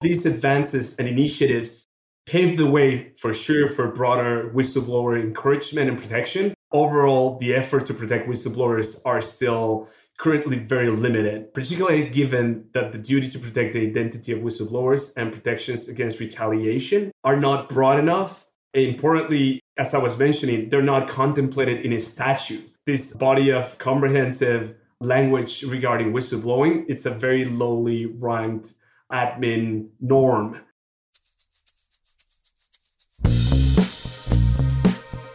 these 0.00 0.26
advances 0.26 0.96
and 0.96 1.08
initiatives 1.08 1.86
paved 2.26 2.58
the 2.58 2.70
way 2.70 3.12
for 3.18 3.32
sure 3.34 3.68
for 3.68 3.90
broader 3.90 4.50
whistleblower 4.54 5.20
encouragement 5.20 5.88
and 5.88 5.98
protection. 5.98 6.54
Overall, 6.70 7.38
the 7.38 7.54
effort 7.54 7.86
to 7.86 7.94
protect 7.94 8.28
whistleblowers 8.28 9.00
are 9.06 9.22
still 9.22 9.88
currently 10.18 10.58
very 10.58 10.90
limited, 10.90 11.54
particularly 11.54 12.08
given 12.10 12.68
that 12.74 12.92
the 12.92 12.98
duty 12.98 13.30
to 13.30 13.38
protect 13.38 13.72
the 13.72 13.80
identity 13.80 14.32
of 14.32 14.40
whistleblowers 14.40 15.12
and 15.16 15.32
protections 15.32 15.88
against 15.88 16.20
retaliation 16.20 17.10
are 17.24 17.36
not 17.36 17.68
broad 17.68 17.98
enough. 17.98 18.46
Importantly, 18.74 19.60
as 19.78 19.94
I 19.94 19.98
was 19.98 20.18
mentioning, 20.18 20.68
they're 20.68 20.82
not 20.82 21.08
contemplated 21.08 21.84
in 21.84 21.92
a 21.92 22.00
statute. 22.00 22.68
This 22.84 23.16
body 23.16 23.50
of 23.50 23.78
comprehensive 23.78 24.74
language 25.00 25.62
regarding 25.62 26.12
whistleblowing, 26.12 26.84
it's 26.88 27.06
a 27.06 27.10
very 27.10 27.44
lowly 27.44 28.06
ranked 28.06 28.74
admin 29.12 29.88
norm. 30.00 30.60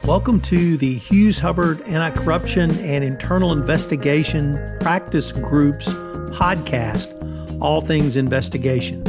Welcome 0.05 0.41
to 0.41 0.75
the 0.77 0.95
Hughes 0.95 1.39
Hubbard 1.39 1.81
Anti 1.83 2.11
Corruption 2.11 2.71
and 2.79 3.03
Internal 3.03 3.53
Investigation 3.53 4.59
Practice 4.81 5.31
Group's 5.31 5.87
podcast, 6.35 7.09
All 7.61 7.79
Things 7.79 8.17
Investigations. 8.17 9.05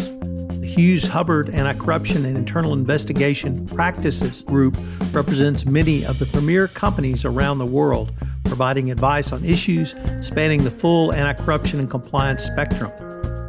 The 0.60 0.66
Hughes 0.66 1.06
Hubbard 1.06 1.52
Anti 1.52 1.74
Corruption 1.84 2.24
and 2.24 2.38
Internal 2.38 2.72
Investigation 2.72 3.66
Practices 3.66 4.42
Group 4.42 4.78
represents 5.12 5.66
many 5.66 6.06
of 6.06 6.20
the 6.20 6.26
premier 6.26 6.68
companies 6.68 7.24
around 7.24 7.58
the 7.58 7.66
world, 7.66 8.12
providing 8.44 8.90
advice 8.92 9.32
on 9.32 9.44
issues 9.44 9.96
spanning 10.20 10.62
the 10.62 10.70
full 10.70 11.12
anti 11.12 11.42
corruption 11.42 11.80
and 11.80 11.90
compliance 11.90 12.44
spectrum. 12.44 12.92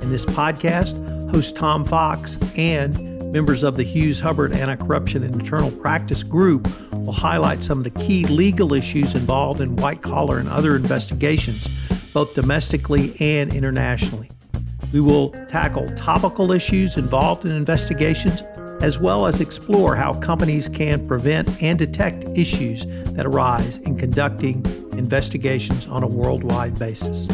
In 0.01 0.09
this 0.09 0.25
podcast, 0.25 1.04
host 1.35 1.57
Tom 1.57 1.83
Fox 1.83 2.37
and 2.55 2.97
Members 3.33 3.63
of 3.63 3.75
the 3.75 3.83
Hughes 3.83 4.21
Hubbard 4.21 4.53
Anti 4.53 4.77
Corruption 4.77 5.21
and 5.21 5.33
Internal 5.33 5.69
Practice 5.69 6.23
Group 6.23 6.65
will 6.93 7.11
highlight 7.11 7.61
some 7.61 7.77
of 7.77 7.83
the 7.83 7.89
key 7.89 8.25
legal 8.27 8.71
issues 8.71 9.15
involved 9.15 9.59
in 9.59 9.75
white 9.75 10.01
collar 10.01 10.37
and 10.37 10.47
other 10.47 10.77
investigations, 10.77 11.67
both 12.13 12.33
domestically 12.35 13.17
and 13.19 13.53
internationally. 13.53 14.29
We 14.93 15.01
will 15.01 15.31
tackle 15.49 15.93
topical 15.97 16.53
issues 16.53 16.95
involved 16.95 17.43
in 17.43 17.51
investigations, 17.51 18.41
as 18.79 18.97
well 18.97 19.25
as 19.25 19.41
explore 19.41 19.93
how 19.97 20.13
companies 20.13 20.69
can 20.69 21.05
prevent 21.05 21.61
and 21.61 21.77
detect 21.77 22.37
issues 22.37 22.85
that 22.85 23.25
arise 23.25 23.79
in 23.79 23.97
conducting 23.97 24.65
investigations 24.93 25.85
on 25.87 26.01
a 26.01 26.07
worldwide 26.07 26.79
basis. 26.79 27.27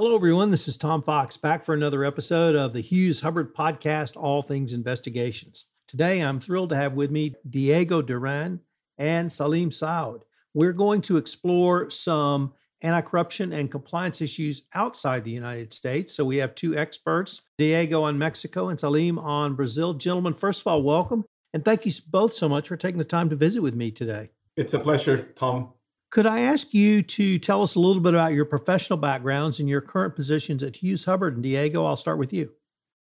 Hello, 0.00 0.16
everyone. 0.16 0.50
This 0.50 0.66
is 0.66 0.78
Tom 0.78 1.02
Fox 1.02 1.36
back 1.36 1.62
for 1.62 1.74
another 1.74 2.06
episode 2.06 2.56
of 2.56 2.72
the 2.72 2.80
Hughes 2.80 3.20
Hubbard 3.20 3.54
podcast, 3.54 4.16
All 4.16 4.40
Things 4.40 4.72
Investigations. 4.72 5.66
Today, 5.86 6.20
I'm 6.20 6.40
thrilled 6.40 6.70
to 6.70 6.76
have 6.76 6.94
with 6.94 7.10
me 7.10 7.34
Diego 7.46 8.00
Duran 8.00 8.60
and 8.96 9.30
Salim 9.30 9.68
Saud. 9.68 10.22
We're 10.54 10.72
going 10.72 11.02
to 11.02 11.18
explore 11.18 11.90
some 11.90 12.54
anti 12.80 13.02
corruption 13.02 13.52
and 13.52 13.70
compliance 13.70 14.22
issues 14.22 14.62
outside 14.74 15.22
the 15.22 15.32
United 15.32 15.74
States. 15.74 16.14
So, 16.14 16.24
we 16.24 16.38
have 16.38 16.54
two 16.54 16.74
experts 16.74 17.42
Diego 17.58 18.02
on 18.02 18.16
Mexico 18.16 18.70
and 18.70 18.80
Salim 18.80 19.18
on 19.18 19.54
Brazil. 19.54 19.92
Gentlemen, 19.92 20.32
first 20.32 20.62
of 20.62 20.66
all, 20.66 20.82
welcome. 20.82 21.26
And 21.52 21.62
thank 21.62 21.84
you 21.84 21.92
both 22.08 22.32
so 22.32 22.48
much 22.48 22.68
for 22.68 22.78
taking 22.78 22.96
the 22.96 23.04
time 23.04 23.28
to 23.28 23.36
visit 23.36 23.60
with 23.60 23.74
me 23.74 23.90
today. 23.90 24.30
It's 24.56 24.72
a 24.72 24.78
pleasure, 24.78 25.30
Tom. 25.36 25.74
Could 26.10 26.26
I 26.26 26.40
ask 26.40 26.74
you 26.74 27.02
to 27.02 27.38
tell 27.38 27.62
us 27.62 27.76
a 27.76 27.80
little 27.80 28.02
bit 28.02 28.14
about 28.14 28.32
your 28.32 28.44
professional 28.44 28.96
backgrounds 28.96 29.60
and 29.60 29.68
your 29.68 29.80
current 29.80 30.16
positions 30.16 30.64
at 30.64 30.76
Hughes 30.76 31.04
Hubbard 31.04 31.34
and 31.34 31.42
Diego? 31.42 31.84
I'll 31.84 31.96
start 31.96 32.18
with 32.18 32.32
you. 32.32 32.50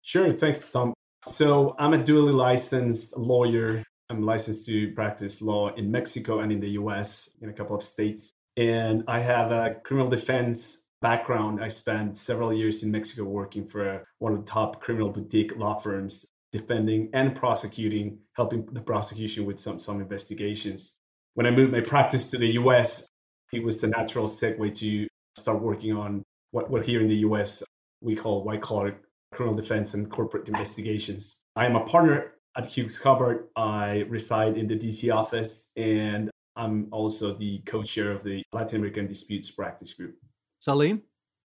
Sure. 0.04 0.32
Thanks, 0.32 0.70
Tom. 0.70 0.94
So 1.26 1.76
I'm 1.80 1.94
a 1.94 1.98
dually 1.98 2.34
licensed 2.34 3.18
lawyer. 3.18 3.84
I'm 4.12 4.22
licensed 4.22 4.68
to 4.68 4.92
practice 4.94 5.42
law 5.42 5.74
in 5.74 5.90
Mexico 5.90 6.40
and 6.40 6.52
in 6.52 6.60
the 6.60 6.70
US 6.72 7.36
in 7.42 7.50
a 7.50 7.54
couple 7.54 7.76
of 7.76 7.82
states. 7.82 8.32
And 8.58 9.04
I 9.08 9.22
have 9.22 9.52
a 9.52 9.76
criminal 9.84 10.10
defense 10.10 10.86
background. 11.02 11.64
I 11.64 11.68
spent 11.68 12.16
several 12.16 12.54
years 12.54 12.84
in 12.84 12.92
Mexico 12.92 13.24
working 13.24 13.66
for 13.66 14.06
one 14.20 14.34
of 14.34 14.46
the 14.46 14.52
top 14.52 14.82
criminal 14.82 15.10
boutique 15.10 15.58
law 15.58 15.80
firms, 15.80 16.28
defending 16.52 17.10
and 17.14 17.36
prosecuting, 17.36 18.20
helping 18.34 18.68
the 18.72 18.82
prosecution 18.82 19.46
with 19.46 19.60
some, 19.60 19.80
some 19.80 20.00
investigations 20.00 20.99
when 21.34 21.46
I 21.46 21.52
moved 21.52 21.72
my 21.72 21.82
practice 21.82 22.30
to 22.32 22.38
the 22.38 22.54
US, 22.54 23.08
it 23.52 23.64
was 23.64 23.84
a 23.84 23.88
natural 23.88 24.28
segue 24.28 24.76
to 24.76 25.08
start 25.38 25.62
working 25.62 25.94
on 25.94 26.24
what, 26.52 26.70
what 26.70 26.86
here 26.86 27.02
in 27.02 27.08
the 27.08 27.18
US 27.18 27.64
we 28.02 28.16
call 28.16 28.44
white 28.44 28.62
collar 28.62 29.00
criminal 29.32 29.56
defense 29.56 29.94
and 29.94 30.10
corporate 30.10 30.48
investigations. 30.48 31.40
I 31.56 31.66
am 31.66 31.76
a 31.76 31.86
partner 31.86 32.34
at 32.58 32.66
Hughes 32.68 33.00
Hubbard. 33.00 33.48
I 33.56 34.06
reside 34.10 34.58
in 34.58 34.68
the 34.68 34.76
DC 34.76 35.14
office 35.14 35.72
and 35.76 36.30
I'm 36.56 36.88
also 36.92 37.34
the 37.34 37.60
co 37.66 37.84
chair 37.84 38.12
of 38.12 38.24
the 38.24 38.44
Latin 38.52 38.78
American 38.78 39.08
Disputes 39.08 39.52
Practice 39.52 39.94
Group. 39.94 40.16
Salim? 40.60 41.04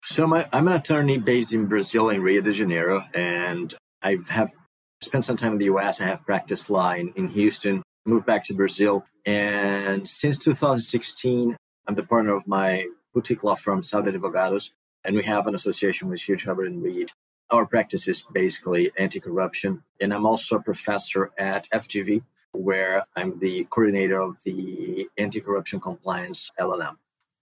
So, 0.04 0.26
my, 0.26 0.48
I'm 0.52 0.66
an 0.68 0.74
attorney 0.74 1.18
based 1.18 1.52
in 1.52 1.66
Brazil, 1.66 2.10
in 2.10 2.22
Rio 2.22 2.40
de 2.40 2.52
Janeiro, 2.52 3.04
and 3.12 3.74
I 4.02 4.18
have 4.28 4.52
spent 5.00 5.24
some 5.24 5.36
time 5.36 5.52
in 5.52 5.58
the 5.58 5.66
US. 5.66 6.00
I 6.00 6.04
have 6.04 6.24
practiced 6.24 6.70
law 6.70 6.92
in, 6.92 7.12
in 7.16 7.28
Houston 7.28 7.82
moved 8.06 8.26
back 8.26 8.44
to 8.44 8.54
Brazil. 8.54 9.04
And 9.26 10.06
since 10.06 10.38
2016, 10.38 11.56
I'm 11.88 11.94
the 11.94 12.04
partner 12.04 12.34
of 12.34 12.46
my 12.46 12.86
boutique 13.12 13.42
law 13.42 13.56
firm, 13.56 13.82
Saud 13.82 14.06
Advogados, 14.06 14.70
and 15.04 15.16
we 15.16 15.24
have 15.24 15.46
an 15.48 15.54
association 15.54 16.08
with 16.08 16.20
Hughes 16.20 16.44
Hubbard 16.44 16.68
and 16.68 16.82
Reed. 16.82 17.10
Our 17.50 17.66
practice 17.66 18.08
is 18.08 18.24
basically 18.32 18.92
anti 18.98 19.20
corruption. 19.20 19.82
And 20.00 20.12
I'm 20.12 20.26
also 20.26 20.56
a 20.56 20.62
professor 20.62 21.32
at 21.38 21.68
FGV, 21.70 22.22
where 22.52 23.04
I'm 23.16 23.38
the 23.38 23.66
coordinator 23.70 24.20
of 24.20 24.36
the 24.44 25.08
anti 25.18 25.40
corruption 25.40 25.80
compliance 25.80 26.50
LLM. 26.58 26.96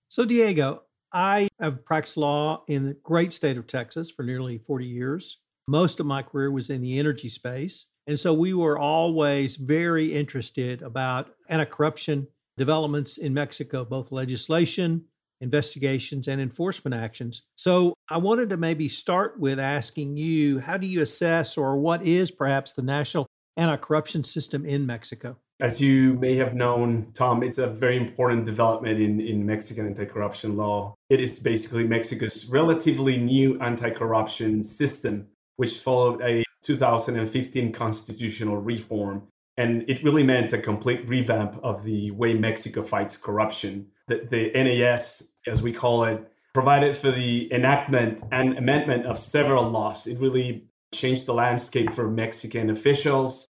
So, 0.09 0.25
Diego, 0.25 0.83
I 1.13 1.49
have 1.61 1.85
practiced 1.85 2.17
law 2.17 2.65
in 2.67 2.87
the 2.87 2.95
great 3.03 3.33
state 3.33 3.57
of 3.57 3.67
Texas 3.67 4.11
for 4.11 4.23
nearly 4.23 4.59
40 4.59 4.87
years. 4.87 5.39
Most 5.67 6.01
of 6.01 6.07
my 6.07 6.23
career 6.23 6.51
was 6.51 6.69
in 6.69 6.83
the 6.83 6.99
energy 6.99 7.29
space. 7.29 7.87
And 8.07 8.21
so 8.21 8.35
we 8.35 8.53
were 8.53 8.79
always 8.79 9.57
very 9.57 10.15
interested 10.15 10.83
about 10.83 11.35
anti 11.49 11.65
corruption 11.65 12.29
developments 12.57 13.17
in 13.17 13.35
Mexico, 13.35 13.85
both 13.85 14.13
legislation, 14.13 15.07
investigations, 15.41 16.29
and 16.29 16.41
enforcement 16.41 16.95
actions. 16.95 17.43
So 17.57 17.95
I 18.09 18.19
wanted 18.19 18.51
to 18.51 18.57
maybe 18.57 18.89
start 18.89 19.41
with 19.41 19.59
asking 19.59 20.17
you 20.17 20.61
how 20.61 20.77
do 20.77 20.87
you 20.87 21.03
assess 21.03 21.57
or 21.57 21.77
what 21.79 22.05
is 22.05 22.31
perhaps 22.31 22.73
the 22.73 22.83
national 22.83 23.27
anti 23.57 23.77
corruption 23.77 24.25
system 24.25 24.65
in 24.67 24.87
Mexico? 24.87 25.37
As 25.61 25.81
you 25.81 26.15
may 26.15 26.37
have 26.37 26.55
known, 26.55 27.13
Tom, 27.15 27.43
it's 27.43 27.59
a 27.59 27.69
very 27.69 27.97
important 27.97 28.45
development 28.45 29.01
in, 29.01 29.21
in 29.21 29.47
Mexican 29.47 29.87
anti 29.87 30.05
corruption 30.05 30.57
law. 30.57 30.95
It 31.09 31.21
is 31.21 31.39
basically 31.39 31.87
Mexico's 31.87 32.47
relatively 32.47 33.17
new 33.17 33.59
anti 33.61 33.91
corruption 33.91 34.63
system, 34.63 35.29
which 35.57 35.79
followed 35.79 36.21
a 36.23 36.44
2015 36.65 37.73
constitutional 37.73 38.57
reform. 38.57 39.23
And 39.57 39.89
it 39.89 40.03
really 40.03 40.25
meant 40.25 40.53
a 40.53 40.59
complete 40.59 41.09
revamp 41.09 41.61
of 41.63 41.85
the 41.85 42.11
way 42.11 42.35
Mexico 42.35 42.83
fights 42.83 43.17
corruption. 43.17 43.89
The, 44.09 44.27
the 44.29 44.51
NAS, 44.53 45.31
as 45.47 45.63
we 45.63 45.73
call 45.73 46.05
it, 46.05 46.29
provided 46.53 46.97
for 46.97 47.11
the 47.11 47.53
enactment 47.53 48.23
and 48.33 48.59
amendment 48.59 49.07
of 49.07 49.19
several 49.19 49.69
laws. 49.71 50.07
It 50.07 50.19
really 50.21 50.67
changed 50.93 51.27
the 51.27 51.35
landscape 51.35 51.93
for 51.93 52.09
Mexican 52.09 52.71
officials, 52.71 53.47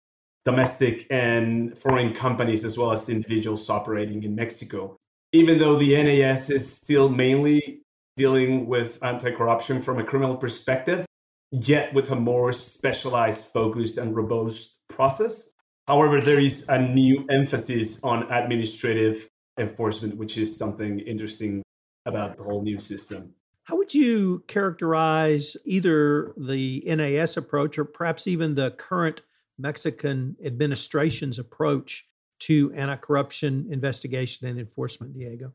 domestic 0.45 1.07
and 1.09 1.77
foreign 1.77 2.13
companies, 2.13 2.65
as 2.65 2.77
well 2.77 2.91
as 2.91 3.07
individuals 3.09 3.69
operating 3.69 4.23
in 4.23 4.35
Mexico. 4.35 4.97
Even 5.31 5.57
though 5.57 5.77
the 5.77 6.01
NAS 6.01 6.49
is 6.49 6.71
still 6.71 7.09
mainly 7.09 7.81
dealing 8.15 8.67
with 8.67 9.03
anti 9.03 9.31
corruption 9.31 9.81
from 9.81 9.99
a 9.99 10.03
criminal 10.03 10.37
perspective, 10.37 11.05
yet 11.53 11.93
with 11.93 12.09
a 12.09 12.15
more 12.15 12.51
specialized 12.51 13.47
focus 13.49 13.97
and 13.97 14.15
robust 14.15 14.79
process. 14.89 15.51
However, 15.87 16.19
there 16.19 16.39
is 16.39 16.67
a 16.67 16.79
new 16.79 17.25
emphasis 17.29 18.03
on 18.03 18.31
administrative 18.31 19.29
enforcement, 19.59 20.17
which 20.17 20.37
is 20.37 20.57
something 20.57 20.99
interesting 20.99 21.61
about 22.05 22.37
the 22.37 22.43
whole 22.43 22.63
new 22.63 22.79
system. 22.79 23.33
How 23.65 23.77
would 23.77 23.93
you 23.93 24.43
characterize 24.47 25.55
either 25.63 26.33
the 26.35 26.83
NAS 26.87 27.37
approach 27.37 27.77
or 27.77 27.85
perhaps 27.85 28.27
even 28.27 28.55
the 28.55 28.71
current 28.71 29.21
Mexican 29.57 30.35
administration's 30.43 31.37
approach 31.37 32.07
to 32.39 32.73
anti 32.73 32.95
corruption 32.95 33.67
investigation 33.69 34.47
and 34.47 34.59
enforcement, 34.59 35.13
Diego? 35.13 35.53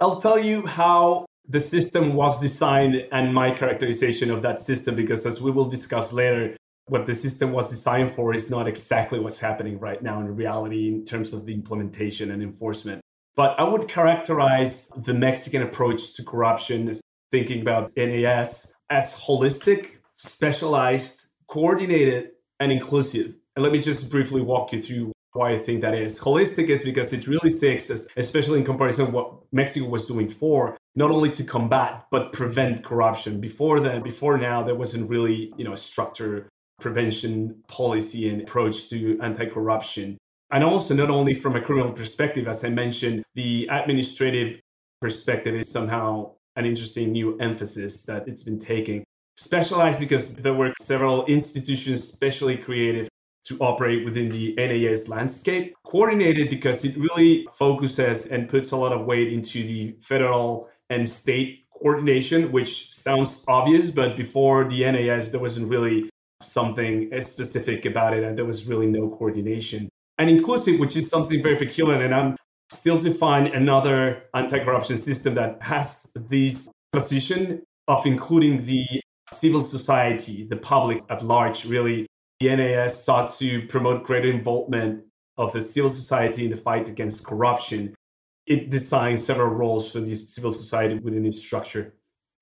I'll 0.00 0.20
tell 0.20 0.38
you 0.38 0.66
how 0.66 1.26
the 1.48 1.60
system 1.60 2.14
was 2.14 2.40
designed 2.40 2.96
and 3.12 3.34
my 3.34 3.50
characterization 3.50 4.30
of 4.30 4.42
that 4.42 4.60
system 4.60 4.94
because 4.94 5.26
as 5.26 5.40
we 5.40 5.50
will 5.50 5.64
discuss 5.64 6.12
later 6.12 6.56
what 6.86 7.06
the 7.06 7.14
system 7.14 7.52
was 7.52 7.70
designed 7.70 8.10
for 8.10 8.34
is 8.34 8.50
not 8.50 8.68
exactly 8.68 9.18
what's 9.18 9.40
happening 9.40 9.78
right 9.78 10.02
now 10.02 10.20
in 10.20 10.34
reality 10.34 10.88
in 10.88 11.04
terms 11.04 11.32
of 11.32 11.46
the 11.46 11.52
implementation 11.52 12.30
and 12.30 12.42
enforcement 12.42 13.00
but 13.34 13.58
i 13.58 13.64
would 13.64 13.88
characterize 13.88 14.92
the 14.96 15.14
mexican 15.14 15.62
approach 15.62 16.14
to 16.14 16.22
corruption 16.22 16.92
thinking 17.30 17.60
about 17.60 17.90
nas 17.96 18.72
as 18.90 19.14
holistic 19.14 19.98
specialized 20.16 21.26
coordinated 21.48 22.30
and 22.60 22.72
inclusive. 22.72 23.36
And 23.54 23.62
let 23.62 23.72
me 23.72 23.80
just 23.80 24.10
briefly 24.10 24.40
walk 24.40 24.72
you 24.72 24.80
through 24.80 25.12
why 25.32 25.52
I 25.52 25.58
think 25.58 25.80
that 25.82 25.94
is. 25.94 26.20
Holistic 26.20 26.68
is 26.68 26.82
because 26.82 27.12
it 27.12 27.26
really 27.26 27.50
seeks, 27.50 27.90
especially 28.16 28.58
in 28.58 28.64
comparison 28.64 29.06
to 29.06 29.12
what 29.12 29.34
Mexico 29.52 29.86
was 29.86 30.06
doing 30.06 30.28
for, 30.28 30.76
not 30.94 31.10
only 31.10 31.30
to 31.30 31.44
combat 31.44 32.06
but 32.10 32.32
prevent 32.32 32.84
corruption. 32.84 33.40
Before 33.40 33.80
then, 33.80 34.02
before 34.02 34.38
now, 34.38 34.62
there 34.62 34.74
wasn't 34.74 35.08
really, 35.08 35.52
you 35.56 35.64
know, 35.64 35.72
a 35.72 35.76
structure, 35.76 36.48
prevention 36.80 37.62
policy 37.68 38.28
and 38.28 38.42
approach 38.42 38.90
to 38.90 39.18
anti-corruption. 39.22 40.18
And 40.50 40.62
also 40.64 40.94
not 40.94 41.10
only 41.10 41.32
from 41.32 41.56
a 41.56 41.62
criminal 41.62 41.92
perspective, 41.92 42.46
as 42.46 42.62
I 42.62 42.68
mentioned, 42.68 43.24
the 43.34 43.68
administrative 43.70 44.60
perspective 45.00 45.54
is 45.54 45.70
somehow 45.70 46.32
an 46.56 46.66
interesting 46.66 47.12
new 47.12 47.38
emphasis 47.38 48.02
that 48.02 48.28
it's 48.28 48.42
been 48.42 48.58
taking. 48.58 49.04
Specialized 49.36 49.98
because 49.98 50.36
there 50.36 50.52
were 50.52 50.74
several 50.78 51.24
institutions 51.24 52.06
specially 52.06 52.58
created 52.58 53.08
to 53.44 53.58
operate 53.58 54.04
within 54.04 54.28
the 54.28 54.54
NAS 54.56 55.08
landscape. 55.08 55.74
Coordinated 55.84 56.48
because 56.48 56.84
it 56.84 56.96
really 56.96 57.46
focuses 57.52 58.26
and 58.26 58.48
puts 58.48 58.70
a 58.70 58.76
lot 58.76 58.92
of 58.92 59.06
weight 59.06 59.32
into 59.32 59.66
the 59.66 59.96
federal 60.00 60.68
and 60.90 61.08
state 61.08 61.66
coordination, 61.72 62.52
which 62.52 62.92
sounds 62.94 63.44
obvious, 63.48 63.90
but 63.90 64.16
before 64.16 64.68
the 64.68 64.84
NAS, 64.84 65.30
there 65.30 65.40
wasn't 65.40 65.68
really 65.68 66.08
something 66.40 67.10
specific 67.20 67.84
about 67.84 68.14
it, 68.14 68.24
and 68.24 68.36
there 68.36 68.44
was 68.44 68.68
really 68.68 68.86
no 68.86 69.08
coordination. 69.08 69.88
And 70.18 70.28
inclusive, 70.30 70.78
which 70.78 70.96
is 70.96 71.08
something 71.08 71.42
very 71.42 71.56
peculiar, 71.56 72.02
and 72.02 72.14
I'm 72.14 72.36
still 72.70 72.98
to 73.00 73.12
find 73.12 73.48
another 73.48 74.24
anti-corruption 74.34 74.98
system 74.98 75.34
that 75.34 75.58
has 75.62 76.10
this 76.14 76.70
position 76.92 77.62
of 77.88 78.06
including 78.06 78.64
the 78.64 78.86
civil 79.28 79.62
society, 79.62 80.46
the 80.48 80.56
public 80.56 81.02
at 81.10 81.22
large, 81.22 81.64
really 81.64 82.06
the 82.42 82.56
NAS 82.56 83.04
sought 83.04 83.32
to 83.38 83.66
promote 83.68 84.04
greater 84.04 84.30
involvement 84.30 85.04
of 85.36 85.52
the 85.52 85.62
civil 85.62 85.90
society 85.90 86.44
in 86.44 86.50
the 86.50 86.56
fight 86.56 86.88
against 86.88 87.24
corruption. 87.24 87.94
It 88.46 88.70
designed 88.70 89.20
several 89.20 89.48
roles 89.48 89.92
for 89.92 90.00
the 90.00 90.14
civil 90.16 90.52
society 90.52 90.98
within 90.98 91.24
its 91.24 91.38
structure. 91.38 91.94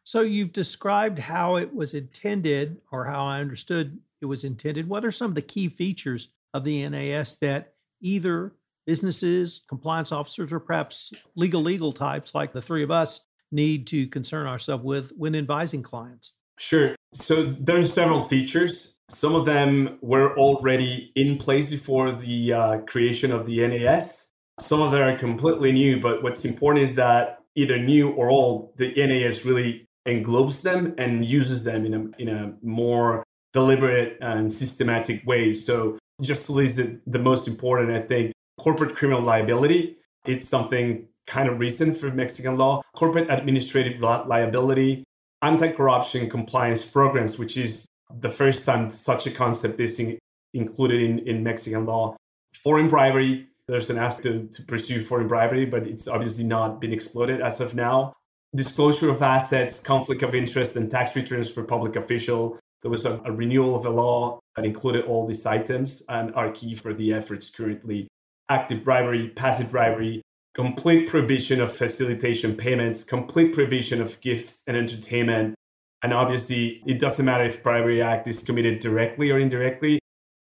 So 0.04 0.22
you've 0.22 0.52
described 0.52 1.18
how 1.18 1.56
it 1.56 1.74
was 1.74 1.94
intended, 1.94 2.78
or 2.90 3.04
how 3.04 3.26
I 3.26 3.40
understood 3.40 3.98
it 4.20 4.26
was 4.26 4.44
intended. 4.44 4.88
What 4.88 5.04
are 5.04 5.12
some 5.12 5.30
of 5.30 5.34
the 5.34 5.42
key 5.42 5.68
features 5.68 6.28
of 6.54 6.64
the 6.64 6.88
NAS 6.88 7.36
that 7.38 7.74
either 8.00 8.54
businesses, 8.86 9.60
compliance 9.68 10.10
officers, 10.10 10.52
or 10.52 10.60
perhaps 10.60 11.12
legal 11.36 11.60
legal 11.60 11.92
types 11.92 12.34
like 12.34 12.52
the 12.52 12.62
three 12.62 12.82
of 12.82 12.90
us 12.90 13.20
need 13.52 13.86
to 13.88 14.06
concern 14.06 14.46
ourselves 14.46 14.82
with 14.82 15.10
when 15.16 15.34
advising 15.34 15.82
clients? 15.82 16.32
Sure. 16.58 16.96
So 17.12 17.44
there's 17.44 17.92
several 17.92 18.22
features. 18.22 18.99
Some 19.10 19.34
of 19.34 19.44
them 19.44 19.98
were 20.02 20.38
already 20.38 21.10
in 21.16 21.36
place 21.36 21.68
before 21.68 22.12
the 22.12 22.52
uh, 22.52 22.78
creation 22.86 23.32
of 23.32 23.44
the 23.44 23.66
NAS. 23.66 24.30
Some 24.60 24.80
of 24.80 24.92
them 24.92 25.02
are 25.02 25.18
completely 25.18 25.72
new, 25.72 26.00
but 26.00 26.22
what's 26.22 26.44
important 26.44 26.84
is 26.84 26.94
that 26.94 27.40
either 27.56 27.76
new 27.76 28.10
or 28.10 28.30
old, 28.30 28.76
the 28.76 28.94
NAS 28.94 29.44
really 29.44 29.88
englobes 30.06 30.62
them 30.62 30.94
and 30.96 31.24
uses 31.24 31.64
them 31.64 31.84
in 31.84 31.94
a, 31.94 32.22
in 32.22 32.28
a 32.28 32.54
more 32.62 33.24
deliberate 33.52 34.16
and 34.20 34.52
systematic 34.52 35.26
way. 35.26 35.54
So 35.54 35.98
just 36.22 36.46
to 36.46 36.52
list 36.52 36.76
the, 36.76 37.00
the 37.04 37.18
most 37.18 37.48
important, 37.48 37.90
I 37.90 38.02
think 38.02 38.32
corporate 38.60 38.94
criminal 38.96 39.22
liability. 39.22 39.96
It's 40.24 40.48
something 40.48 41.08
kind 41.26 41.48
of 41.48 41.58
recent 41.58 41.96
for 41.96 42.12
Mexican 42.12 42.56
law. 42.56 42.82
Corporate 42.94 43.28
administrative 43.28 44.00
liability, 44.00 45.02
anti 45.42 45.72
corruption 45.72 46.30
compliance 46.30 46.84
programs, 46.84 47.38
which 47.38 47.56
is 47.56 47.86
the 48.18 48.30
first 48.30 48.64
time 48.64 48.90
such 48.90 49.26
a 49.26 49.30
concept 49.30 49.80
is 49.80 49.98
in, 50.00 50.18
included 50.54 51.02
in, 51.02 51.18
in 51.20 51.42
Mexican 51.42 51.86
law. 51.86 52.16
Foreign 52.54 52.88
bribery, 52.88 53.46
there's 53.68 53.90
an 53.90 53.98
ask 53.98 54.22
to, 54.22 54.48
to 54.48 54.62
pursue 54.62 55.00
foreign 55.00 55.28
bribery, 55.28 55.64
but 55.64 55.86
it's 55.86 56.08
obviously 56.08 56.44
not 56.44 56.80
been 56.80 56.92
exploited 56.92 57.40
as 57.40 57.60
of 57.60 57.74
now. 57.74 58.12
Disclosure 58.54 59.10
of 59.10 59.22
assets, 59.22 59.78
conflict 59.78 60.22
of 60.22 60.34
interest, 60.34 60.74
and 60.74 60.90
tax 60.90 61.14
returns 61.14 61.48
for 61.48 61.62
public 61.62 61.94
official. 61.94 62.58
There 62.82 62.90
was 62.90 63.06
a, 63.06 63.20
a 63.24 63.30
renewal 63.30 63.76
of 63.76 63.86
a 63.86 63.90
law 63.90 64.40
that 64.56 64.64
included 64.64 65.04
all 65.04 65.26
these 65.26 65.46
items 65.46 66.02
and 66.08 66.34
are 66.34 66.50
key 66.50 66.74
for 66.74 66.92
the 66.92 67.12
efforts 67.12 67.48
currently. 67.48 68.08
Active 68.48 68.82
bribery, 68.82 69.28
passive 69.28 69.70
bribery, 69.70 70.22
complete 70.54 71.08
prohibition 71.08 71.60
of 71.60 71.70
facilitation 71.70 72.56
payments, 72.56 73.04
complete 73.04 73.52
prohibition 73.54 74.00
of 74.00 74.20
gifts 74.20 74.64
and 74.66 74.76
entertainment. 74.76 75.54
And 76.02 76.14
obviously, 76.14 76.82
it 76.86 76.98
doesn't 76.98 77.24
matter 77.24 77.44
if 77.44 77.62
bribery 77.62 78.00
act 78.00 78.26
is 78.26 78.42
committed 78.42 78.80
directly 78.80 79.30
or 79.30 79.38
indirectly. 79.38 80.00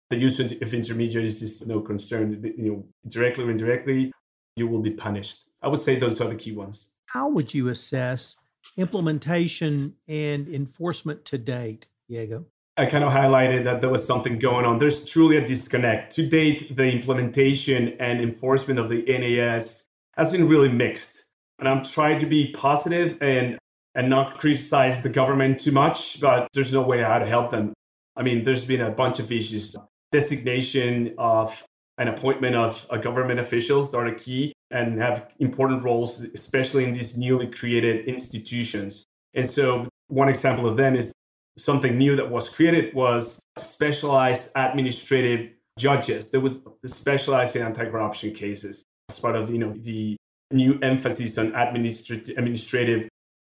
The 0.09 0.17
use 0.17 0.39
of 0.39 0.51
intermediaries 0.51 1.41
is 1.41 1.65
no 1.65 1.79
concern. 1.79 2.53
You 2.57 2.71
know, 2.71 2.85
directly 3.07 3.45
or 3.45 3.51
indirectly, 3.51 4.11
you 4.55 4.67
will 4.67 4.81
be 4.81 4.91
punished. 4.91 5.47
I 5.61 5.67
would 5.67 5.79
say 5.79 5.97
those 5.97 6.21
are 6.21 6.27
the 6.27 6.35
key 6.35 6.51
ones. 6.51 6.91
How 7.07 7.29
would 7.29 7.53
you 7.53 7.69
assess 7.69 8.35
implementation 8.77 9.95
and 10.07 10.47
enforcement 10.47 11.25
to 11.25 11.37
date, 11.37 11.87
Diego? 12.09 12.45
I 12.77 12.87
kind 12.87 13.05
of 13.05 13.13
highlighted 13.13 13.63
that 13.63 13.79
there 13.79 13.89
was 13.89 14.05
something 14.05 14.37
going 14.37 14.65
on. 14.65 14.79
There's 14.79 15.05
truly 15.05 15.37
a 15.37 15.45
disconnect. 15.45 16.13
To 16.15 16.27
date, 16.27 16.75
the 16.75 16.83
implementation 16.83 17.95
and 18.01 18.19
enforcement 18.19 18.79
of 18.79 18.89
the 18.89 19.03
NAS 19.07 19.87
has 20.17 20.31
been 20.31 20.49
really 20.49 20.69
mixed. 20.69 21.23
And 21.57 21.69
I'm 21.69 21.85
trying 21.85 22.19
to 22.19 22.25
be 22.25 22.51
positive 22.51 23.17
and 23.21 23.57
and 23.95 24.09
not 24.09 24.37
criticize 24.37 25.01
the 25.01 25.09
government 25.09 25.59
too 25.59 25.71
much, 25.71 26.19
but 26.19 26.47
there's 26.53 26.73
no 26.73 26.81
way 26.81 27.01
how 27.01 27.17
to 27.17 27.25
help 27.25 27.49
them. 27.49 27.73
I 28.15 28.23
mean, 28.23 28.43
there's 28.43 28.65
been 28.65 28.81
a 28.81 28.91
bunch 28.91 29.19
of 29.19 29.31
issues. 29.31 29.75
Designation 30.11 31.15
of 31.17 31.63
an 31.97 32.09
appointment 32.09 32.55
of 32.55 32.87
government 33.01 33.39
officials 33.39 33.93
are 33.95 34.11
key 34.13 34.53
and 34.69 34.99
have 34.99 35.31
important 35.39 35.83
roles, 35.83 36.19
especially 36.19 36.83
in 36.83 36.93
these 36.93 37.17
newly 37.17 37.47
created 37.47 38.05
institutions. 38.05 39.05
And 39.33 39.49
so 39.49 39.87
one 40.07 40.29
example 40.29 40.67
of 40.67 40.75
them 40.77 40.95
is 40.95 41.13
something 41.57 41.97
new 41.97 42.15
that 42.17 42.29
was 42.29 42.49
created 42.49 42.93
was 42.93 43.41
specialized 43.57 44.51
administrative 44.55 45.51
judges 45.79 46.29
that 46.31 46.39
would 46.39 46.61
specialize 46.85 47.55
in 47.55 47.61
anti-corruption 47.61 48.33
cases 48.33 48.85
as 49.09 49.19
part 49.19 49.35
of 49.35 49.51
you 49.51 49.57
know 49.57 49.73
the 49.77 50.15
new 50.51 50.79
emphasis 50.81 51.37
on 51.37 51.53
administrative 51.55 53.09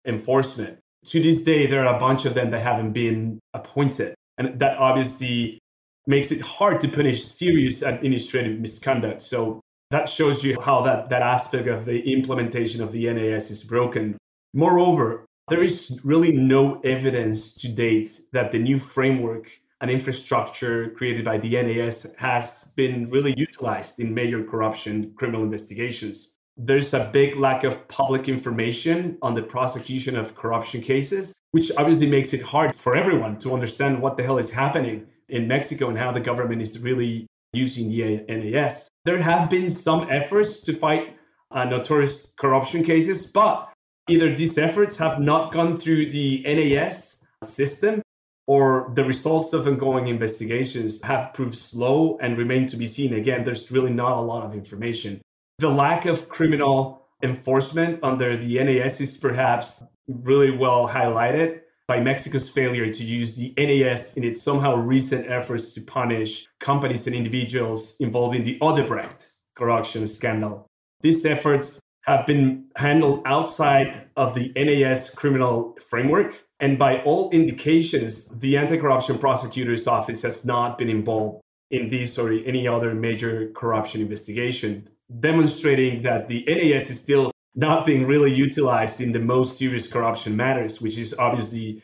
enforcement. 0.06 0.78
To 1.06 1.22
this 1.22 1.42
day, 1.42 1.66
there 1.66 1.86
are 1.86 1.96
a 1.96 1.98
bunch 1.98 2.24
of 2.24 2.34
them 2.34 2.50
that 2.50 2.60
haven't 2.60 2.92
been 2.92 3.40
appointed, 3.54 4.14
and 4.38 4.58
that 4.60 4.78
obviously 4.78 5.58
makes 6.06 6.30
it 6.30 6.40
hard 6.40 6.80
to 6.80 6.88
punish 6.88 7.24
serious 7.24 7.82
administrative 7.82 8.60
misconduct. 8.60 9.22
So 9.22 9.60
that 9.90 10.08
shows 10.08 10.42
you 10.42 10.60
how 10.60 10.82
that, 10.82 11.10
that 11.10 11.22
aspect 11.22 11.68
of 11.68 11.84
the 11.84 12.12
implementation 12.12 12.82
of 12.82 12.92
the 12.92 13.12
NAS 13.12 13.50
is 13.50 13.62
broken. 13.62 14.16
Moreover, 14.54 15.26
there 15.48 15.62
is 15.62 16.00
really 16.04 16.32
no 16.32 16.80
evidence 16.80 17.54
to 17.56 17.68
date 17.68 18.20
that 18.32 18.52
the 18.52 18.58
new 18.58 18.78
framework 18.78 19.50
and 19.80 19.90
infrastructure 19.90 20.90
created 20.90 21.24
by 21.24 21.38
the 21.38 21.60
NAS 21.60 22.14
has 22.16 22.72
been 22.76 23.06
really 23.06 23.34
utilized 23.36 23.98
in 23.98 24.14
major 24.14 24.44
corruption 24.44 25.12
criminal 25.16 25.42
investigations. 25.42 26.31
There's 26.56 26.92
a 26.92 27.08
big 27.12 27.36
lack 27.36 27.64
of 27.64 27.88
public 27.88 28.28
information 28.28 29.16
on 29.22 29.34
the 29.34 29.42
prosecution 29.42 30.16
of 30.16 30.34
corruption 30.34 30.82
cases, 30.82 31.40
which 31.52 31.72
obviously 31.78 32.06
makes 32.06 32.34
it 32.34 32.42
hard 32.42 32.74
for 32.74 32.94
everyone 32.94 33.38
to 33.38 33.54
understand 33.54 34.02
what 34.02 34.16
the 34.16 34.22
hell 34.22 34.38
is 34.38 34.50
happening 34.50 35.06
in 35.28 35.48
Mexico 35.48 35.88
and 35.88 35.96
how 35.96 36.12
the 36.12 36.20
government 36.20 36.60
is 36.60 36.78
really 36.80 37.26
using 37.54 37.88
the 37.88 38.24
NAS. 38.28 38.90
There 39.04 39.22
have 39.22 39.48
been 39.48 39.70
some 39.70 40.08
efforts 40.10 40.60
to 40.62 40.74
fight 40.74 41.16
uh, 41.50 41.64
notorious 41.64 42.32
corruption 42.36 42.84
cases, 42.84 43.26
but 43.26 43.72
either 44.08 44.34
these 44.34 44.58
efforts 44.58 44.98
have 44.98 45.20
not 45.20 45.52
gone 45.52 45.76
through 45.76 46.10
the 46.10 46.42
NAS 46.44 47.24
system 47.42 48.02
or 48.46 48.92
the 48.94 49.04
results 49.04 49.52
of 49.52 49.66
ongoing 49.66 50.08
investigations 50.08 51.02
have 51.02 51.32
proved 51.32 51.56
slow 51.56 52.18
and 52.20 52.36
remain 52.36 52.66
to 52.66 52.76
be 52.76 52.86
seen. 52.86 53.14
Again, 53.14 53.44
there's 53.44 53.70
really 53.70 53.92
not 53.92 54.18
a 54.18 54.20
lot 54.20 54.44
of 54.44 54.54
information. 54.54 55.22
The 55.62 55.70
lack 55.70 56.06
of 56.06 56.28
criminal 56.28 57.06
enforcement 57.22 58.00
under 58.02 58.36
the 58.36 58.58
NAS 58.64 59.00
is 59.00 59.16
perhaps 59.16 59.84
really 60.08 60.50
well 60.50 60.88
highlighted 60.88 61.60
by 61.86 62.00
Mexico's 62.00 62.48
failure 62.48 62.92
to 62.92 63.04
use 63.04 63.36
the 63.36 63.54
NAS 63.56 64.16
in 64.16 64.24
its 64.24 64.42
somehow 64.42 64.74
recent 64.74 65.30
efforts 65.30 65.72
to 65.74 65.80
punish 65.80 66.48
companies 66.58 67.06
and 67.06 67.14
individuals 67.14 67.96
involved 68.00 68.34
in 68.34 68.42
the 68.42 68.58
Odebrecht 68.58 69.28
corruption 69.54 70.08
scandal. 70.08 70.66
These 71.00 71.24
efforts 71.24 71.78
have 72.06 72.26
been 72.26 72.64
handled 72.74 73.22
outside 73.24 74.08
of 74.16 74.34
the 74.34 74.52
NAS 74.56 75.14
criminal 75.14 75.76
framework. 75.88 76.42
And 76.58 76.76
by 76.76 77.02
all 77.04 77.30
indications, 77.30 78.26
the 78.36 78.56
anti 78.56 78.78
corruption 78.78 79.16
prosecutor's 79.16 79.86
office 79.86 80.22
has 80.22 80.44
not 80.44 80.76
been 80.76 80.90
involved 80.90 81.40
in 81.70 81.88
this 81.88 82.18
or 82.18 82.32
any 82.32 82.66
other 82.66 82.94
major 82.94 83.52
corruption 83.54 84.00
investigation, 84.00 84.88
demonstrating 85.20 86.02
that 86.02 86.28
the 86.28 86.44
NAS 86.46 86.90
is 86.90 87.00
still 87.00 87.32
not 87.54 87.84
being 87.84 88.06
really 88.06 88.32
utilized 88.32 89.00
in 89.00 89.12
the 89.12 89.18
most 89.18 89.58
serious 89.58 89.90
corruption 89.90 90.36
matters, 90.36 90.80
which 90.80 90.98
is 90.98 91.14
obviously 91.18 91.82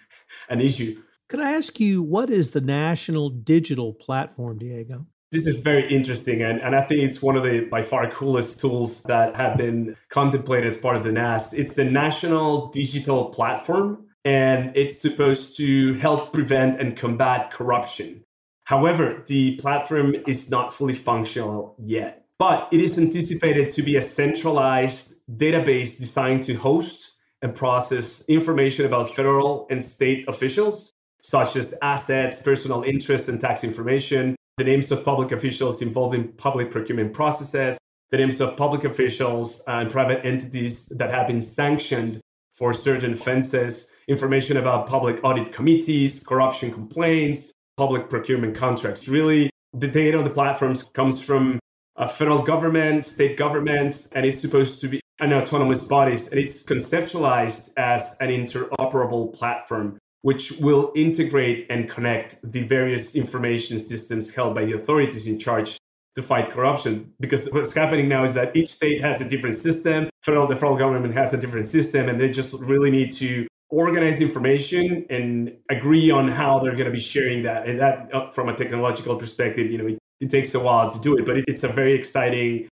an 0.49 0.61
issue. 0.61 1.03
Could 1.29 1.41
I 1.41 1.53
ask 1.53 1.79
you, 1.79 2.03
what 2.03 2.31
is 2.31 2.53
the 2.53 2.61
National 2.61 3.29
Digital 3.29 3.93
Platform, 3.93 4.59
Diego? 4.59 5.07
This 5.31 5.47
is 5.47 5.59
very 5.59 5.95
interesting, 5.95 6.41
and, 6.41 6.59
and 6.59 6.75
I 6.75 6.87
think 6.87 7.03
it's 7.03 7.21
one 7.21 7.37
of 7.37 7.43
the 7.43 7.69
by 7.71 7.83
far 7.83 8.11
coolest 8.11 8.61
tools 8.61 9.03
that 9.03 9.37
have 9.37 9.59
been 9.59 9.95
contemplated 10.09 10.69
as 10.69 10.79
part 10.79 10.97
of 10.97 11.05
the 11.05 11.13
NAS. 11.13 11.53
It's 11.53 11.75
the 11.75 11.85
National 11.85 12.69
Digital 12.69 13.27
Platform, 13.27 14.07
and 14.25 14.75
it's 14.75 14.99
supposed 14.99 15.59
to 15.59 15.93
help 15.95 16.33
prevent 16.33 16.81
and 16.81 16.97
combat 16.97 17.51
corruption. 17.51 18.25
However, 18.65 19.23
the 19.27 19.57
platform 19.57 20.15
is 20.27 20.51
not 20.51 20.73
fully 20.73 20.95
functional 20.95 21.75
yet, 21.79 22.25
but 22.39 22.69
it 22.71 22.81
is 22.81 22.99
anticipated 22.99 23.69
to 23.71 23.83
be 23.83 23.97
a 23.97 24.03
centralized 24.03 25.17
database 25.37 25.99
designed 25.99 26.45
to 26.45 26.55
host 26.55 27.13
and 27.43 27.55
process 27.55 28.25
information 28.29 28.87
about 28.87 29.11
federal 29.11 29.67
and 29.71 29.83
state 29.83 30.25
officials, 30.29 30.93
such 31.21 31.57
as 31.57 31.75
assets, 31.83 32.41
personal 32.41 32.83
interests, 32.83 33.29
and 33.29 33.41
tax 33.41 33.65
information, 33.65 34.37
the 34.57 34.65
names 34.65 34.91
of 34.91 35.05
public 35.05 35.33
officials 35.33 35.83
involved 35.83 36.15
in 36.15 36.29
public 36.33 36.71
procurement 36.71 37.13
processes, 37.13 37.79
the 38.11 38.17
names 38.17 38.41
of 38.41 38.57
public 38.57 38.85
officials 38.85 39.63
and 39.67 39.91
private 39.91 40.25
entities 40.25 40.87
that 40.97 41.11
have 41.11 41.27
been 41.27 41.43
sanctioned 41.43 42.21
for 42.55 42.73
certain 42.73 43.13
offenses, 43.13 43.93
information 44.09 44.57
about 44.57 44.89
public 44.89 45.23
audit 45.23 45.53
committees, 45.53 46.25
corruption 46.27 46.73
complaints, 46.73 47.53
public 47.77 48.09
procurement 48.09 48.57
contracts. 48.57 49.07
Really, 49.07 49.51
the 49.73 49.87
data 49.87 50.19
on 50.19 50.25
the 50.25 50.31
platforms 50.31 50.83
comes 50.83 51.23
from 51.23 51.61
a 51.99 52.09
federal 52.09 52.43
government, 52.43 53.05
state 53.05 53.37
governments, 53.37 54.11
and 54.13 54.25
it's 54.25 54.41
supposed 54.41 54.81
to 54.81 54.89
be 54.89 55.01
an 55.21 55.33
autonomous 55.33 55.83
bodies, 55.83 56.29
and 56.29 56.41
it's 56.41 56.63
conceptualized 56.63 57.71
as 57.77 58.17
an 58.21 58.29
interoperable 58.29 59.37
platform 59.37 59.99
which 60.23 60.53
will 60.59 60.93
integrate 60.97 61.67
and 61.71 61.89
connect 61.89 62.37
the 62.43 62.63
various 62.65 63.15
information 63.15 63.79
systems 63.79 64.35
held 64.35 64.55
by 64.55 64.65
the 64.65 64.73
authorities 64.73 65.27
in 65.27 65.39
charge 65.39 65.79
to 66.15 66.23
fight 66.23 66.51
corruption. 66.51 67.13
Because 67.21 67.49
what's 67.53 67.73
happening 67.73 68.09
now 68.09 68.25
is 68.25 68.35
that 68.35 68.57
each 68.57 68.69
state 68.69 69.01
has 69.01 69.21
a 69.21 69.29
different 69.29 69.55
system, 69.55 70.11
federal 70.23 70.49
the 70.49 70.57
federal 70.57 70.77
government 70.77 71.15
has 71.15 71.33
a 71.35 71.37
different 71.37 71.67
system, 71.67 72.09
and 72.09 72.21
they 72.21 72.31
just 72.31 72.53
really 72.55 72.91
need 72.91 73.13
to 73.13 73.47
organize 73.71 74.21
information 74.21 75.07
and 75.09 75.57
agree 75.71 76.11
on 76.11 76.27
how 76.29 76.59
they're 76.59 76.73
going 76.73 76.87
to 76.87 76.91
be 76.91 76.99
sharing 77.01 77.45
that. 77.45 77.69
And 77.69 77.79
that, 77.81 78.13
uh, 78.13 78.31
from 78.31 78.49
a 78.49 78.57
technological 78.57 79.17
perspective, 79.17 79.71
you 79.71 79.79
know, 79.79 79.87
it, 79.87 79.99
it 80.21 80.31
takes 80.31 80.55
a 80.55 80.61
while 80.61 80.91
to 80.91 80.99
do 80.99 81.17
it, 81.17 81.25
but 81.27 81.39
it, 81.39 81.45
it's 81.49 81.65
a 81.65 81.69
very 81.69 81.95
exciting 81.95 82.69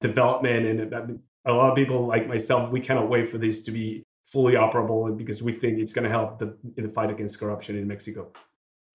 development. 0.00 0.66
And 0.66 1.20
a 1.44 1.52
lot 1.52 1.70
of 1.70 1.76
people 1.76 2.06
like 2.06 2.26
myself, 2.26 2.70
we 2.70 2.80
cannot 2.80 3.08
wait 3.08 3.30
for 3.30 3.38
this 3.38 3.62
to 3.64 3.70
be 3.70 4.02
fully 4.24 4.54
operable 4.54 5.16
because 5.16 5.42
we 5.42 5.52
think 5.52 5.78
it's 5.78 5.92
going 5.92 6.04
to 6.04 6.10
help 6.10 6.38
the, 6.38 6.56
in 6.76 6.84
the 6.84 6.90
fight 6.90 7.10
against 7.10 7.38
corruption 7.38 7.76
in 7.76 7.86
Mexico. 7.86 8.32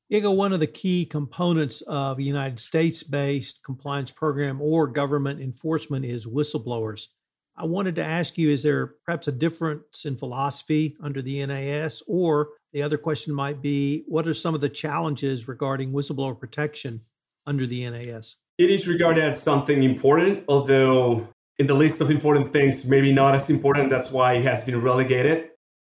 Diego, 0.10 0.32
one 0.32 0.52
of 0.52 0.60
the 0.60 0.68
key 0.68 1.06
components 1.06 1.82
of 1.88 2.20
a 2.20 2.24
United 2.24 2.60
States 2.60 3.02
based 3.02 3.64
compliance 3.64 4.12
program 4.12 4.62
or 4.62 4.88
government 4.88 5.40
enforcement 5.40 6.04
is 6.04 6.26
whistleblowers. 6.26 7.08
I 7.56 7.66
wanted 7.66 7.96
to 7.96 8.04
ask 8.04 8.38
you 8.38 8.50
is 8.50 8.64
there 8.64 8.96
perhaps 9.06 9.30
a 9.30 9.32
difference 9.32 10.04
in 10.06 10.18
philosophy 10.18 10.98
under 11.02 11.22
the 11.22 11.46
NAS? 11.46 12.04
Or 12.08 12.50
the 12.74 12.82
other 12.82 12.98
question 12.98 13.34
might 13.34 13.62
be 13.62 14.04
what 14.08 14.28
are 14.28 14.34
some 14.34 14.54
of 14.54 14.60
the 14.60 14.70
challenges 14.70 15.48
regarding 15.48 15.94
whistleblower 15.94 16.38
protection 16.38 17.00
under 17.46 17.66
the 17.66 17.90
NAS? 17.90 18.36
It 18.58 18.70
is 18.70 18.88
regarded 18.88 19.24
as 19.24 19.42
something 19.42 19.84
important, 19.84 20.44
although 20.48 21.28
in 21.58 21.68
the 21.68 21.74
list 21.74 22.02
of 22.02 22.12
important 22.12 22.54
things, 22.54 22.88
maybe 22.88 23.14
not 23.14 23.36
as 23.36 23.50
important. 23.50 23.90
That's 23.90 24.12
why 24.12 24.34
it 24.34 24.44
has 24.46 24.64
been 24.64 24.82
relegated. 24.82 25.50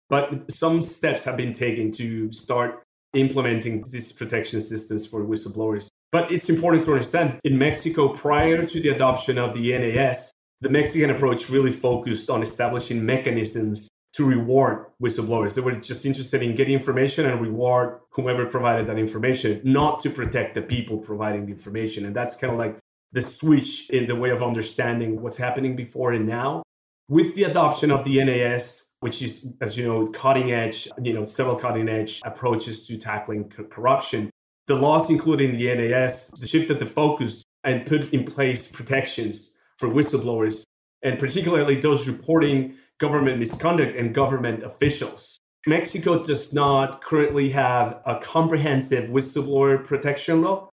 But 0.10 0.52
some 0.52 0.82
steps 0.82 1.24
have 1.26 1.38
been 1.38 1.54
taken 1.54 1.92
to 1.94 2.32
start 2.32 2.84
implementing 3.14 3.84
these 3.90 4.12
protection 4.12 4.62
systems 4.62 5.06
for 5.06 5.24
whistleblowers. 5.24 5.88
But 6.12 6.32
it's 6.32 6.50
important 6.50 6.86
to 6.86 6.92
understand 6.92 7.40
in 7.44 7.58
Mexico, 7.58 8.10
prior 8.10 8.64
to 8.64 8.82
the 8.82 8.90
adoption 8.90 9.38
of 9.38 9.54
the 9.54 9.78
NAS, 9.78 10.32
the 10.62 10.70
Mexican 10.70 11.12
approach 11.12 11.50
really 11.50 11.72
focused 11.72 12.30
on 12.30 12.42
establishing 12.42 13.06
mechanisms 13.06 13.90
to 14.14 14.26
reward 14.26 14.86
whistleblowers. 15.02 15.54
They 15.54 15.62
were 15.62 15.76
just 15.76 16.06
interested 16.06 16.42
in 16.42 16.56
getting 16.56 16.74
information 16.74 17.26
and 17.26 17.40
reward 17.40 18.00
whomever 18.12 18.46
provided 18.46 18.88
that 18.88 18.98
information, 18.98 19.62
not 19.64 20.00
to 20.02 20.10
protect 20.10 20.56
the 20.56 20.62
people 20.62 20.98
providing 20.98 21.46
the 21.46 21.52
information. 21.52 22.06
And 22.06 22.16
that's 22.16 22.36
kind 22.36 22.54
of 22.54 22.60
like 22.60 22.78
the 23.12 23.22
switch 23.22 23.90
in 23.90 24.08
the 24.08 24.16
way 24.16 24.30
of 24.30 24.42
understanding 24.42 25.22
what's 25.22 25.38
happening 25.38 25.76
before 25.76 26.12
and 26.14 26.28
now. 26.28 26.64
With 27.08 27.36
the 27.36 27.44
adoption 27.44 27.92
of 27.92 28.04
the 28.04 28.24
NAS, 28.24 28.92
which 29.00 29.22
is, 29.22 29.48
as 29.62 29.78
you 29.78 29.88
know, 29.88 30.06
cutting 30.08 30.52
edge, 30.52 30.88
you 31.02 31.14
know, 31.14 31.26
several 31.26 31.56
cutting 31.56 31.90
edge 31.90 32.22
approaches 32.24 32.86
to 32.88 32.98
tackling 32.98 33.50
corruption, 33.50 34.30
the 34.68 34.76
laws, 34.76 35.10
including 35.10 35.58
the 35.58 35.74
NAS, 35.74 36.32
shifted 36.46 36.80
the 36.80 36.86
focus 36.86 37.44
and 37.64 37.86
put 37.86 38.14
in 38.14 38.26
place 38.26 38.72
protections 38.72 39.56
for 39.78 39.90
whistleblowers, 39.90 40.64
and 41.02 41.18
particularly 41.18 41.80
those 41.80 42.08
reporting 42.08 42.76
government 43.00 43.40
misconduct 43.40 43.98
and 43.98 44.14
government 44.14 44.64
officials. 44.64 45.40
Mexico 45.68 46.24
does 46.24 46.54
not 46.54 47.04
currently 47.04 47.50
have 47.50 48.02
a 48.06 48.20
comprehensive 48.20 49.10
whistleblower 49.10 49.84
protection 49.84 50.42
law, 50.42 50.70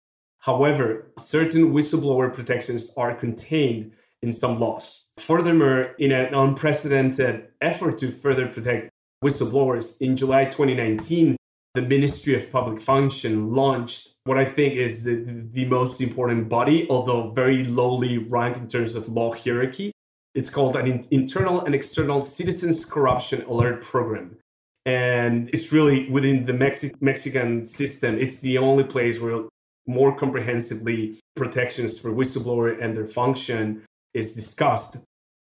However, 0.42 1.12
certain 1.18 1.72
whistleblower 1.72 2.34
protections 2.34 2.92
are 2.96 3.14
contained 3.14 3.92
in 4.22 4.32
some 4.32 4.58
laws. 4.58 5.04
Furthermore, 5.18 5.94
in 5.98 6.10
an 6.10 6.34
unprecedented 6.34 7.48
effort 7.60 7.98
to 7.98 8.10
further 8.10 8.48
protect 8.48 8.90
whistleblowers, 9.24 10.00
in 10.00 10.16
July 10.16 10.46
2019, 10.46 11.36
the 11.74 11.82
Ministry 11.82 12.34
of 12.34 12.50
Public 12.50 12.80
Function 12.80 13.54
launched 13.54 14.14
what 14.24 14.36
I 14.36 14.44
think 14.44 14.74
is 14.74 15.04
the, 15.04 15.46
the 15.52 15.64
most 15.64 16.00
important 16.00 16.48
body, 16.48 16.88
although 16.90 17.30
very 17.30 17.64
lowly 17.64 18.18
ranked 18.18 18.58
in 18.58 18.66
terms 18.66 18.96
of 18.96 19.08
law 19.08 19.32
hierarchy. 19.32 19.92
It's 20.34 20.50
called 20.50 20.76
an 20.76 21.04
internal 21.10 21.64
and 21.64 21.74
external 21.74 22.22
citizens 22.22 22.84
corruption 22.84 23.42
alert 23.42 23.82
program. 23.82 24.38
And 24.86 25.50
it's 25.52 25.72
really 25.72 26.10
within 26.10 26.46
the 26.46 26.52
Mexi- 26.52 26.94
Mexican 27.00 27.64
system, 27.64 28.16
it's 28.18 28.40
the 28.40 28.58
only 28.58 28.84
place 28.84 29.20
where 29.20 29.44
more 29.86 30.16
comprehensively 30.16 31.18
protections 31.36 31.98
for 31.98 32.10
whistleblower 32.10 32.82
and 32.82 32.96
their 32.96 33.06
function 33.06 33.82
is 34.14 34.34
discussed. 34.34 34.96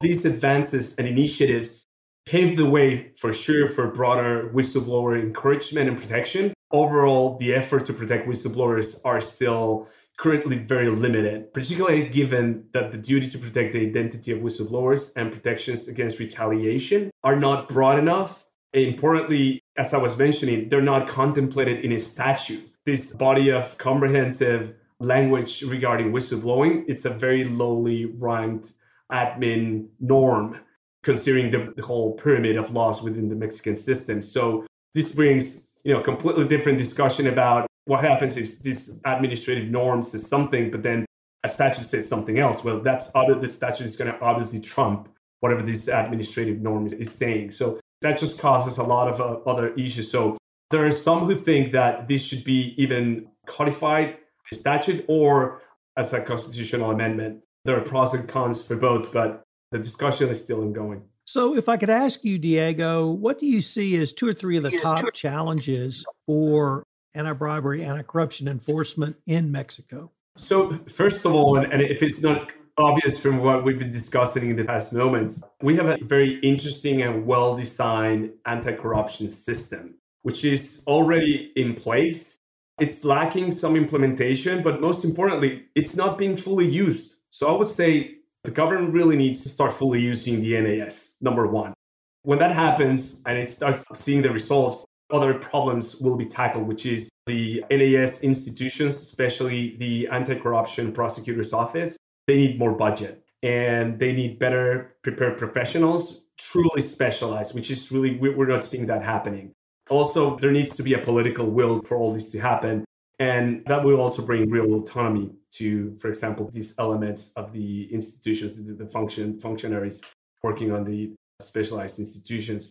These 0.00 0.24
advances 0.24 0.96
and 0.96 1.06
initiatives 1.06 1.86
paved 2.26 2.58
the 2.58 2.68
way 2.68 3.12
for 3.18 3.32
sure 3.32 3.68
for 3.68 3.88
broader 3.88 4.50
whistleblower 4.52 5.20
encouragement 5.20 5.88
and 5.88 5.98
protection. 5.98 6.52
Overall, 6.70 7.36
the 7.38 7.54
effort 7.54 7.86
to 7.86 7.92
protect 7.92 8.28
whistleblowers 8.28 9.00
are 9.04 9.20
still 9.20 9.88
currently 10.18 10.58
very 10.58 10.90
limited, 10.90 11.52
particularly 11.52 12.08
given 12.08 12.66
that 12.72 12.92
the 12.92 12.98
duty 12.98 13.28
to 13.30 13.38
protect 13.38 13.72
the 13.72 13.80
identity 13.80 14.32
of 14.32 14.40
whistleblowers 14.40 15.12
and 15.16 15.32
protections 15.32 15.88
against 15.88 16.18
retaliation 16.18 17.10
are 17.24 17.36
not 17.36 17.68
broad 17.68 17.98
enough. 17.98 18.46
Importantly, 18.72 19.60
as 19.76 19.92
I 19.92 19.98
was 19.98 20.16
mentioning, 20.16 20.68
they're 20.68 20.80
not 20.80 21.08
contemplated 21.08 21.84
in 21.84 21.92
a 21.92 21.98
statute 21.98 22.72
this 22.84 23.14
body 23.14 23.50
of 23.50 23.78
comprehensive 23.78 24.74
language 24.98 25.62
regarding 25.62 26.12
whistleblowing, 26.12 26.84
it's 26.88 27.04
a 27.04 27.10
very 27.10 27.44
lowly 27.44 28.06
ranked 28.06 28.72
admin 29.10 29.88
norm, 30.00 30.60
considering 31.02 31.50
the, 31.50 31.72
the 31.76 31.82
whole 31.82 32.16
pyramid 32.16 32.56
of 32.56 32.72
laws 32.72 33.02
within 33.02 33.28
the 33.28 33.34
Mexican 33.34 33.76
system. 33.76 34.22
So 34.22 34.66
this 34.94 35.14
brings 35.14 35.68
you 35.84 35.92
know 35.92 36.00
completely 36.00 36.46
different 36.46 36.78
discussion 36.78 37.26
about 37.26 37.66
what 37.84 38.04
happens 38.04 38.36
if 38.36 38.60
this 38.60 39.00
administrative 39.04 39.68
norm 39.68 40.02
says 40.02 40.26
something, 40.26 40.70
but 40.70 40.82
then 40.82 41.04
a 41.44 41.48
statute 41.48 41.86
says 41.86 42.08
something 42.08 42.38
else. 42.38 42.62
Well, 42.62 42.80
that's 42.80 43.14
other 43.14 43.34
the 43.34 43.48
statute 43.48 43.84
is 43.84 43.96
going 43.96 44.12
to 44.12 44.20
obviously 44.20 44.60
trump 44.60 45.08
whatever 45.40 45.62
this 45.62 45.88
administrative 45.88 46.60
norm 46.60 46.86
is 46.86 47.12
saying. 47.12 47.50
So 47.50 47.80
that 48.02 48.18
just 48.18 48.40
causes 48.40 48.78
a 48.78 48.84
lot 48.84 49.08
of 49.08 49.20
uh, 49.20 49.50
other 49.50 49.74
issues. 49.74 50.10
So 50.10 50.36
there 50.70 50.86
are 50.86 50.92
some 50.92 51.26
who 51.26 51.34
think 51.34 51.72
that 51.72 52.06
this 52.08 52.24
should 52.24 52.44
be 52.44 52.74
even 52.76 53.26
codified 53.46 54.18
as 54.50 54.60
statute 54.60 55.04
or 55.08 55.62
as 55.96 56.12
a 56.12 56.20
constitutional 56.20 56.90
amendment. 56.90 57.42
There 57.64 57.76
are 57.76 57.82
pros 57.82 58.14
and 58.14 58.28
cons 58.28 58.64
for 58.64 58.76
both, 58.76 59.12
but 59.12 59.42
the 59.72 59.78
discussion 59.78 60.28
is 60.28 60.42
still 60.42 60.60
ongoing. 60.60 61.02
So, 61.24 61.56
if 61.56 61.68
I 61.68 61.76
could 61.76 61.90
ask 61.90 62.24
you, 62.24 62.36
Diego, 62.36 63.08
what 63.08 63.38
do 63.38 63.46
you 63.46 63.62
see 63.62 63.96
as 63.98 64.12
two 64.12 64.26
or 64.26 64.34
three 64.34 64.56
of 64.56 64.64
the 64.64 64.76
top 64.78 65.14
challenges 65.14 66.04
for 66.26 66.82
anti 67.14 67.32
bribery, 67.32 67.84
anti 67.84 68.02
corruption 68.02 68.48
enforcement 68.48 69.16
in 69.26 69.50
Mexico? 69.52 70.10
So, 70.36 70.70
first 70.70 71.24
of 71.26 71.34
all, 71.34 71.58
and 71.58 71.82
if 71.82 72.02
it's 72.02 72.22
not 72.22 72.50
obvious 72.78 73.18
from 73.20 73.38
what 73.38 73.64
we've 73.64 73.78
been 73.78 73.90
discussing 73.90 74.50
in 74.50 74.56
the 74.56 74.64
past 74.64 74.92
moments, 74.92 75.42
we 75.60 75.76
have 75.76 75.86
a 75.86 75.98
very 76.02 76.40
interesting 76.40 77.02
and 77.02 77.26
well 77.26 77.54
designed 77.54 78.30
anti 78.46 78.72
corruption 78.72 79.28
system 79.28 79.96
which 80.22 80.44
is 80.44 80.82
already 80.86 81.52
in 81.54 81.74
place. 81.74 82.36
It's 82.80 83.04
lacking 83.04 83.52
some 83.52 83.76
implementation, 83.76 84.62
but 84.62 84.80
most 84.80 85.04
importantly, 85.04 85.64
it's 85.74 85.94
not 85.94 86.16
being 86.16 86.36
fully 86.36 86.66
used. 86.66 87.16
So 87.30 87.48
I 87.48 87.56
would 87.56 87.68
say 87.68 88.16
the 88.44 88.50
government 88.50 88.92
really 88.94 89.16
needs 89.16 89.42
to 89.42 89.48
start 89.48 89.72
fully 89.72 90.00
using 90.00 90.40
the 90.40 90.60
NAS, 90.60 91.16
number 91.20 91.46
one. 91.46 91.74
When 92.22 92.38
that 92.38 92.52
happens 92.52 93.22
and 93.26 93.36
it 93.38 93.50
starts 93.50 93.84
seeing 93.94 94.22
the 94.22 94.30
results, 94.30 94.84
other 95.12 95.34
problems 95.34 95.96
will 95.96 96.16
be 96.16 96.24
tackled, 96.24 96.66
which 96.66 96.86
is 96.86 97.10
the 97.26 97.64
NAS 97.70 98.22
institutions, 98.22 98.96
especially 98.96 99.76
the 99.76 100.08
anti 100.08 100.34
corruption 100.34 100.92
prosecutor's 100.92 101.52
office, 101.52 101.96
they 102.26 102.36
need 102.36 102.58
more 102.58 102.72
budget 102.72 103.22
and 103.42 103.98
they 103.98 104.12
need 104.12 104.38
better 104.38 104.94
prepared 105.02 105.38
professionals, 105.38 106.22
truly 106.38 106.80
specialized, 106.80 107.54
which 107.54 107.70
is 107.70 107.90
really, 107.90 108.16
we're 108.16 108.46
not 108.46 108.64
seeing 108.64 108.86
that 108.86 109.04
happening. 109.04 109.52
Also, 109.90 110.36
there 110.38 110.52
needs 110.52 110.76
to 110.76 110.82
be 110.82 110.94
a 110.94 110.98
political 110.98 111.46
will 111.46 111.80
for 111.80 111.96
all 111.96 112.12
this 112.12 112.30
to 112.30 112.40
happen. 112.40 112.84
And 113.18 113.62
that 113.66 113.84
will 113.84 114.00
also 114.00 114.24
bring 114.24 114.50
real 114.50 114.72
autonomy 114.74 115.30
to, 115.52 115.94
for 115.96 116.08
example, 116.08 116.50
these 116.52 116.74
elements 116.78 117.32
of 117.34 117.52
the 117.52 117.92
institutions, 117.92 118.60
the 118.76 118.86
function 118.86 119.38
functionaries 119.38 120.02
working 120.42 120.72
on 120.72 120.84
the 120.84 121.12
specialized 121.40 121.98
institutions. 121.98 122.70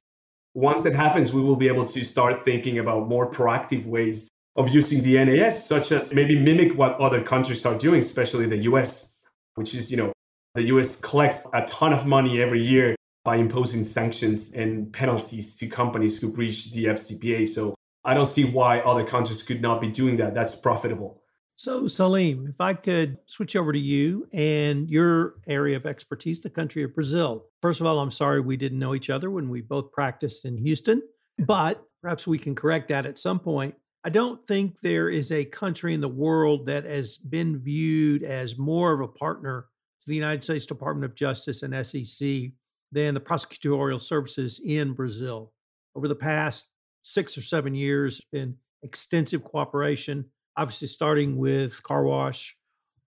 Once 0.53 0.84
that 0.84 0.93
happens, 0.93 1.31
we 1.31 1.41
will 1.41 1.55
be 1.55 1.67
able 1.67 1.86
to 1.86 2.03
start 2.03 2.43
thinking 2.43 2.77
about 2.77 3.08
more 3.08 3.29
proactive 3.29 3.86
ways 3.86 4.29
of 4.58 4.67
using 4.70 5.01
the 5.01 5.24
NAS, 5.24 5.65
such 5.65 5.91
as 5.93 6.13
maybe 6.13 6.38
mimic 6.38 6.77
what 6.77 7.00
other 7.00 7.22
countries 7.22 7.65
are 7.65 7.77
doing, 7.77 8.00
especially 8.00 8.46
the 8.46 8.58
US, 8.70 9.15
which 9.55 9.74
is, 9.74 9.89
you 9.89 9.98
know, 9.98 10.12
the 10.55 10.63
US 10.63 11.00
collects 11.00 11.48
a 11.53 11.62
ton 11.65 11.93
of 11.93 12.05
money 12.05 12.41
every 12.41 12.62
year 12.62 12.96
by 13.24 13.38
imposing 13.38 13.86
sanctions 13.86 14.51
and 14.53 14.91
penalties 14.91 15.55
to 15.58 15.67
companies 15.67 16.20
who 16.20 16.31
breach 16.31 16.72
the 16.74 16.86
FCPA. 16.86 17.48
So 17.48 17.75
I 18.03 18.13
don't 18.13 18.25
see 18.25 18.43
why 18.43 18.79
other 18.79 19.05
countries 19.05 19.43
could 19.43 19.62
not 19.62 19.79
be 19.79 19.88
doing 19.88 20.17
that. 20.17 20.34
That's 20.34 20.55
profitable. 20.55 21.20
So, 21.63 21.85
Salim, 21.87 22.47
if 22.47 22.59
I 22.59 22.73
could 22.73 23.19
switch 23.27 23.55
over 23.55 23.71
to 23.71 23.77
you 23.77 24.27
and 24.33 24.89
your 24.89 25.35
area 25.47 25.77
of 25.77 25.85
expertise, 25.85 26.41
the 26.41 26.49
country 26.49 26.81
of 26.81 26.95
Brazil. 26.95 27.45
First 27.61 27.79
of 27.79 27.85
all, 27.85 27.99
I'm 27.99 28.09
sorry 28.09 28.41
we 28.41 28.57
didn't 28.57 28.79
know 28.79 28.95
each 28.95 29.11
other 29.11 29.29
when 29.29 29.47
we 29.47 29.61
both 29.61 29.91
practiced 29.91 30.43
in 30.43 30.57
Houston, 30.57 31.03
but 31.37 31.85
perhaps 32.01 32.25
we 32.25 32.39
can 32.39 32.55
correct 32.55 32.89
that 32.89 33.05
at 33.05 33.19
some 33.19 33.39
point. 33.39 33.75
I 34.03 34.09
don't 34.09 34.43
think 34.43 34.79
there 34.81 35.07
is 35.07 35.31
a 35.31 35.45
country 35.45 35.93
in 35.93 36.01
the 36.01 36.07
world 36.07 36.65
that 36.65 36.85
has 36.85 37.17
been 37.17 37.59
viewed 37.59 38.23
as 38.23 38.57
more 38.57 38.91
of 38.93 39.01
a 39.01 39.07
partner 39.07 39.67
to 40.01 40.07
the 40.07 40.15
United 40.15 40.43
States 40.43 40.65
Department 40.65 41.05
of 41.05 41.15
Justice 41.15 41.61
and 41.61 41.85
SEC 41.85 42.53
than 42.91 43.13
the 43.13 43.19
prosecutorial 43.19 44.01
services 44.01 44.59
in 44.65 44.93
Brazil. 44.93 45.53
Over 45.95 46.07
the 46.07 46.15
past 46.15 46.71
six 47.03 47.37
or 47.37 47.43
seven 47.43 47.75
years, 47.75 48.19
been 48.31 48.55
extensive 48.81 49.43
cooperation, 49.43 50.25
obviously 50.61 50.87
starting 50.87 51.37
with 51.37 51.81
Car 51.81 52.03
Wash 52.03 52.55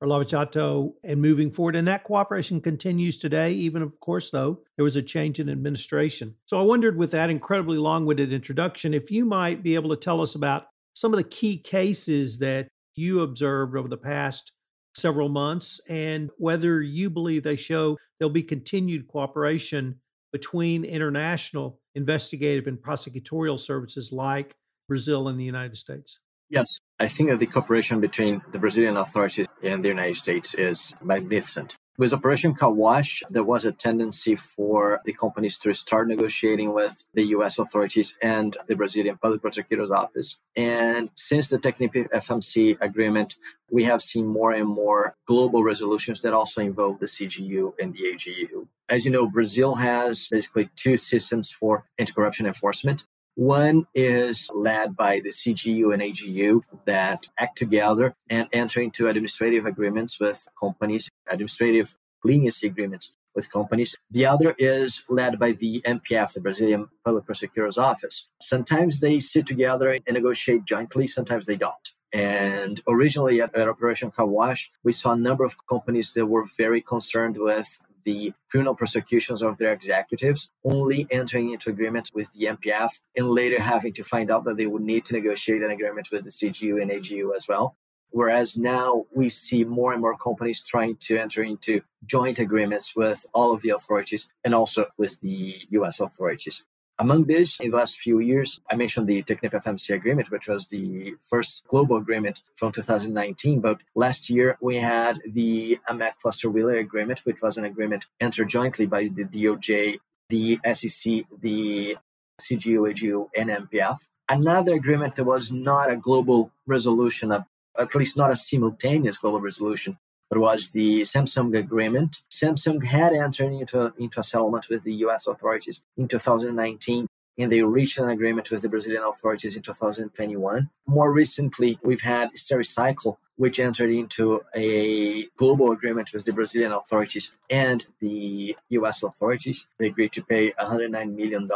or 0.00 0.08
Lava 0.08 0.24
Jato 0.24 0.94
and 1.04 1.22
moving 1.22 1.52
forward. 1.52 1.76
And 1.76 1.86
that 1.86 2.02
cooperation 2.02 2.60
continues 2.60 3.16
today, 3.16 3.52
even 3.52 3.80
of 3.80 3.98
course, 4.00 4.30
though 4.32 4.58
there 4.76 4.84
was 4.84 4.96
a 4.96 5.02
change 5.02 5.38
in 5.38 5.48
administration. 5.48 6.34
So 6.46 6.58
I 6.58 6.62
wondered 6.62 6.98
with 6.98 7.12
that 7.12 7.30
incredibly 7.30 7.78
long 7.78 8.06
winded 8.06 8.32
introduction, 8.32 8.92
if 8.92 9.12
you 9.12 9.24
might 9.24 9.62
be 9.62 9.76
able 9.76 9.90
to 9.90 9.96
tell 9.96 10.20
us 10.20 10.34
about 10.34 10.66
some 10.94 11.12
of 11.12 11.18
the 11.18 11.28
key 11.28 11.56
cases 11.58 12.40
that 12.40 12.66
you 12.96 13.20
observed 13.20 13.76
over 13.76 13.88
the 13.88 13.96
past 13.96 14.50
several 14.96 15.28
months 15.28 15.80
and 15.88 16.30
whether 16.38 16.82
you 16.82 17.08
believe 17.08 17.44
they 17.44 17.56
show 17.56 17.96
there'll 18.18 18.32
be 18.32 18.42
continued 18.42 19.06
cooperation 19.06 20.00
between 20.32 20.84
international 20.84 21.80
investigative 21.94 22.66
and 22.66 22.78
prosecutorial 22.78 23.58
services 23.58 24.10
like 24.10 24.56
Brazil 24.88 25.28
and 25.28 25.38
the 25.38 25.44
United 25.44 25.76
States? 25.76 26.18
Yes, 26.48 26.78
I 27.00 27.08
think 27.08 27.30
that 27.30 27.38
the 27.38 27.46
cooperation 27.46 28.00
between 28.00 28.42
the 28.52 28.58
Brazilian 28.58 28.96
authorities 28.96 29.46
and 29.62 29.84
the 29.84 29.88
United 29.88 30.16
States 30.16 30.54
is 30.54 30.94
magnificent. 31.02 31.76
With 31.96 32.12
Operation 32.12 32.54
Car 32.54 32.72
Wash, 32.72 33.22
there 33.30 33.44
was 33.44 33.64
a 33.64 33.70
tendency 33.70 34.34
for 34.34 35.00
the 35.04 35.12
companies 35.12 35.56
to 35.58 35.72
start 35.74 36.08
negotiating 36.08 36.74
with 36.74 37.04
the 37.14 37.22
US 37.36 37.60
authorities 37.60 38.18
and 38.20 38.56
the 38.66 38.74
Brazilian 38.74 39.16
Public 39.16 39.42
Prosecutor's 39.42 39.92
Office. 39.92 40.36
And 40.56 41.10
since 41.14 41.48
the 41.48 41.58
Technip 41.58 41.94
FMC 42.10 42.78
agreement, 42.80 43.36
we 43.70 43.84
have 43.84 44.02
seen 44.02 44.26
more 44.26 44.50
and 44.50 44.68
more 44.68 45.14
global 45.26 45.62
resolutions 45.62 46.20
that 46.22 46.32
also 46.32 46.62
involve 46.62 46.98
the 46.98 47.06
CGU 47.06 47.74
and 47.80 47.94
the 47.94 48.12
AGU. 48.12 48.66
As 48.88 49.04
you 49.04 49.12
know, 49.12 49.28
Brazil 49.28 49.76
has 49.76 50.26
basically 50.28 50.70
two 50.74 50.96
systems 50.96 51.52
for 51.52 51.84
anti 51.96 52.12
corruption 52.12 52.46
enforcement. 52.46 53.04
One 53.36 53.86
is 53.94 54.48
led 54.54 54.96
by 54.96 55.20
the 55.20 55.30
CGU 55.30 55.92
and 55.92 56.00
AGU 56.00 56.62
that 56.84 57.26
act 57.38 57.58
together 57.58 58.14
and 58.30 58.46
enter 58.52 58.80
into 58.80 59.08
administrative 59.08 59.66
agreements 59.66 60.20
with 60.20 60.46
companies, 60.58 61.10
administrative 61.28 61.96
leniency 62.22 62.68
agreements 62.68 63.14
with 63.34 63.50
companies. 63.50 63.96
The 64.10 64.26
other 64.26 64.54
is 64.58 65.02
led 65.08 65.38
by 65.40 65.52
the 65.52 65.80
MPF, 65.82 66.32
the 66.32 66.40
Brazilian 66.40 66.88
Public 67.04 67.26
Prosecutor's 67.26 67.78
Office. 67.78 68.28
Sometimes 68.40 69.00
they 69.00 69.18
sit 69.18 69.46
together 69.46 69.90
and 69.90 70.14
negotiate 70.14 70.64
jointly, 70.64 71.08
sometimes 71.08 71.46
they 71.46 71.56
don't. 71.56 71.74
And 72.12 72.80
originally 72.86 73.40
at, 73.40 73.54
at 73.56 73.68
Operation 73.68 74.12
Car 74.12 74.26
Wash, 74.26 74.70
we 74.84 74.92
saw 74.92 75.12
a 75.12 75.16
number 75.16 75.44
of 75.44 75.56
companies 75.66 76.12
that 76.12 76.26
were 76.26 76.44
very 76.56 76.80
concerned 76.80 77.36
with 77.36 77.82
the 78.04 78.32
criminal 78.50 78.74
prosecutions 78.74 79.42
of 79.42 79.58
their 79.58 79.72
executives, 79.72 80.50
only 80.64 81.06
entering 81.10 81.52
into 81.52 81.70
agreements 81.70 82.10
with 82.14 82.32
the 82.32 82.46
MPF 82.46 82.90
and 83.16 83.30
later 83.30 83.60
having 83.60 83.92
to 83.94 84.04
find 84.04 84.30
out 84.30 84.44
that 84.44 84.56
they 84.56 84.66
would 84.66 84.82
need 84.82 85.04
to 85.06 85.14
negotiate 85.14 85.62
an 85.62 85.70
agreement 85.70 86.08
with 86.10 86.24
the 86.24 86.30
CGU 86.30 86.80
and 86.80 86.90
AGU 86.90 87.34
as 87.34 87.48
well. 87.48 87.76
Whereas 88.10 88.56
now 88.56 89.06
we 89.12 89.28
see 89.28 89.64
more 89.64 89.92
and 89.92 90.00
more 90.00 90.16
companies 90.16 90.62
trying 90.62 90.96
to 91.00 91.18
enter 91.18 91.42
into 91.42 91.80
joint 92.06 92.38
agreements 92.38 92.94
with 92.94 93.26
all 93.34 93.52
of 93.52 93.62
the 93.62 93.70
authorities 93.70 94.30
and 94.44 94.54
also 94.54 94.86
with 94.96 95.20
the 95.20 95.56
US 95.70 95.98
authorities. 95.98 96.64
Among 97.00 97.24
these, 97.24 97.58
in 97.58 97.72
the 97.72 97.76
last 97.76 97.98
few 97.98 98.20
years, 98.20 98.60
I 98.70 98.76
mentioned 98.76 99.08
the 99.08 99.22
Technip 99.24 99.50
FMC 99.50 99.94
agreement, 99.94 100.30
which 100.30 100.46
was 100.46 100.68
the 100.68 101.14
first 101.20 101.66
global 101.66 101.96
agreement 101.96 102.42
from 102.54 102.70
2019. 102.70 103.60
But 103.60 103.80
last 103.96 104.30
year, 104.30 104.56
we 104.60 104.76
had 104.76 105.18
the 105.26 105.78
AMEC 105.90 106.12
Foster 106.22 106.48
Wheeler 106.48 106.76
agreement, 106.76 107.20
which 107.24 107.42
was 107.42 107.58
an 107.58 107.64
agreement 107.64 108.06
entered 108.20 108.48
jointly 108.48 108.86
by 108.86 109.08
the 109.08 109.24
DOJ, 109.24 109.98
the 110.28 110.60
SEC, 110.72 111.24
the 111.40 111.96
CGU, 112.40 112.92
AGU, 112.92 113.28
and 113.36 113.50
MPF. 113.50 114.06
Another 114.28 114.74
agreement 114.74 115.16
that 115.16 115.24
was 115.24 115.50
not 115.50 115.90
a 115.90 115.96
global 115.96 116.52
resolution, 116.64 117.32
at 117.32 117.94
least 117.96 118.16
not 118.16 118.30
a 118.30 118.36
simultaneous 118.36 119.18
global 119.18 119.40
resolution, 119.40 119.98
was 120.30 120.70
the 120.70 121.02
Samsung 121.02 121.56
agreement. 121.56 122.22
Samsung 122.30 122.84
had 122.84 123.12
entered 123.12 123.52
into, 123.52 123.92
into 123.98 124.20
a 124.20 124.22
settlement 124.22 124.68
with 124.68 124.82
the 124.82 124.94
US 124.94 125.26
authorities 125.26 125.82
in 125.96 126.08
2019 126.08 127.06
and 127.38 127.50
they 127.50 127.62
reached 127.62 127.98
an 127.98 128.10
agreement 128.10 128.50
with 128.50 128.62
the 128.62 128.68
Brazilian 128.68 129.02
authorities 129.02 129.56
in 129.56 129.62
2021. 129.62 130.70
More 130.86 131.12
recently, 131.12 131.78
we've 131.82 132.00
had 132.00 132.30
Stericycle, 132.36 133.16
which 133.36 133.58
entered 133.58 133.90
into 133.90 134.40
a 134.54 135.26
global 135.36 135.72
agreement 135.72 136.12
with 136.12 136.24
the 136.24 136.32
Brazilian 136.32 136.72
authorities 136.72 137.34
and 137.50 137.84
the 138.00 138.56
US 138.70 139.02
authorities. 139.02 139.66
They 139.78 139.86
agreed 139.86 140.12
to 140.12 140.22
pay 140.22 140.52
$109 140.52 141.14
million 141.14 141.48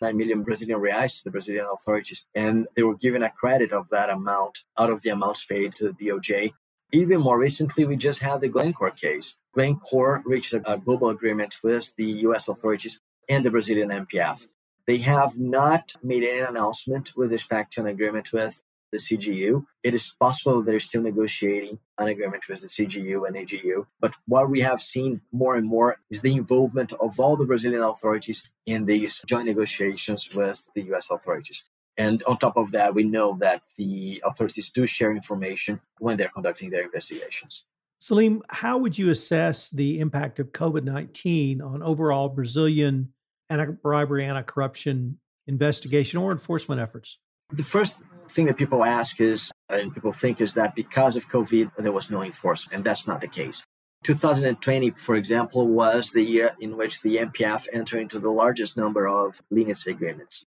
9 0.00 0.16
million 0.16 0.42
Brazilian 0.42 0.80
reais 0.80 1.18
to 1.18 1.24
the 1.24 1.30
Brazilian 1.30 1.66
authorities. 1.72 2.26
And 2.34 2.66
they 2.76 2.82
were 2.82 2.96
given 2.96 3.22
a 3.22 3.30
credit 3.30 3.72
of 3.72 3.88
that 3.90 4.10
amount 4.10 4.64
out 4.78 4.90
of 4.90 5.00
the 5.02 5.10
amounts 5.10 5.44
paid 5.44 5.74
to 5.76 5.84
the 5.92 6.08
DOJ 6.08 6.52
even 6.94 7.20
more 7.20 7.38
recently, 7.38 7.84
we 7.84 7.96
just 7.96 8.20
had 8.20 8.40
the 8.40 8.48
Glencore 8.48 8.90
case. 8.90 9.36
Glencore 9.52 10.22
reached 10.24 10.54
a, 10.54 10.80
global 10.84 11.08
agreement 11.08 11.58
with 11.62 11.94
the 11.96 12.10
US 12.26 12.48
authorities 12.48 13.00
and 13.28 13.44
the 13.44 13.50
Brazilian 13.50 13.90
MPF. 13.90 14.46
They 14.86 14.98
have 14.98 15.38
not 15.38 15.94
made 16.02 16.22
any 16.22 16.40
announcement 16.40 17.12
with 17.16 17.32
respect 17.32 17.72
to 17.72 17.80
an 17.80 17.86
agreement 17.86 18.32
with 18.32 18.62
the 18.92 18.98
CGU. 18.98 19.64
It 19.82 19.94
is 19.94 20.14
possible 20.20 20.62
they're 20.62 20.78
still 20.78 21.02
negotiating 21.02 21.78
an 21.98 22.08
agreement 22.08 22.44
with 22.48 22.60
the 22.60 22.68
CGU 22.68 23.26
and 23.26 23.34
AGU. 23.34 23.86
But 23.98 24.14
what 24.26 24.48
we 24.48 24.60
have 24.60 24.80
seen 24.80 25.22
more 25.32 25.56
and 25.56 25.66
more 25.66 25.96
is 26.10 26.22
the 26.22 26.34
involvement 26.34 26.92
of 26.92 27.18
all 27.18 27.36
the 27.36 27.44
Brazilian 27.44 27.82
authorities 27.82 28.48
in 28.66 28.84
these 28.84 29.20
joint 29.26 29.46
negotiations 29.46 30.30
with 30.34 30.68
the 30.74 30.82
US 30.92 31.10
authorities. 31.10 31.64
And 31.96 32.22
on 32.24 32.38
top 32.38 32.56
of 32.56 32.72
that, 32.72 32.94
we 32.94 33.04
know 33.04 33.36
that 33.40 33.62
the 33.76 34.22
authorities 34.24 34.70
do 34.70 34.86
share 34.86 35.12
information 35.12 35.80
when 35.98 36.16
they're 36.16 36.28
conducting 36.28 36.70
their 36.70 36.82
investigations. 36.82 37.64
Salim, 38.00 38.42
how 38.48 38.78
would 38.78 38.98
you 38.98 39.10
assess 39.10 39.70
the 39.70 40.00
impact 40.00 40.38
of 40.38 40.52
COVID 40.52 40.84
19 40.84 41.62
on 41.62 41.82
overall 41.82 42.28
Brazilian 42.28 43.12
anti 43.48 43.66
bribery, 43.66 44.24
anti 44.26 44.42
corruption 44.42 45.18
investigation 45.46 46.18
or 46.18 46.32
enforcement 46.32 46.80
efforts? 46.80 47.18
The 47.52 47.62
first 47.62 48.02
thing 48.28 48.46
that 48.46 48.56
people 48.56 48.84
ask 48.84 49.20
is, 49.20 49.52
and 49.68 49.94
people 49.94 50.12
think, 50.12 50.40
is 50.40 50.54
that 50.54 50.74
because 50.74 51.16
of 51.16 51.28
COVID, 51.28 51.70
there 51.78 51.92
was 51.92 52.10
no 52.10 52.22
enforcement, 52.22 52.74
and 52.74 52.84
that's 52.84 53.06
not 53.06 53.20
the 53.20 53.28
case. 53.28 53.64
2020, 54.04 54.90
for 54.90 55.14
example, 55.14 55.66
was 55.66 56.10
the 56.10 56.22
year 56.22 56.54
in 56.60 56.76
which 56.76 57.00
the 57.00 57.16
MPF 57.16 57.68
entered 57.72 58.00
into 58.00 58.18
the 58.18 58.30
largest 58.30 58.76
number 58.76 59.08
of 59.08 59.40
leniency 59.50 59.90
agreements. 59.90 60.44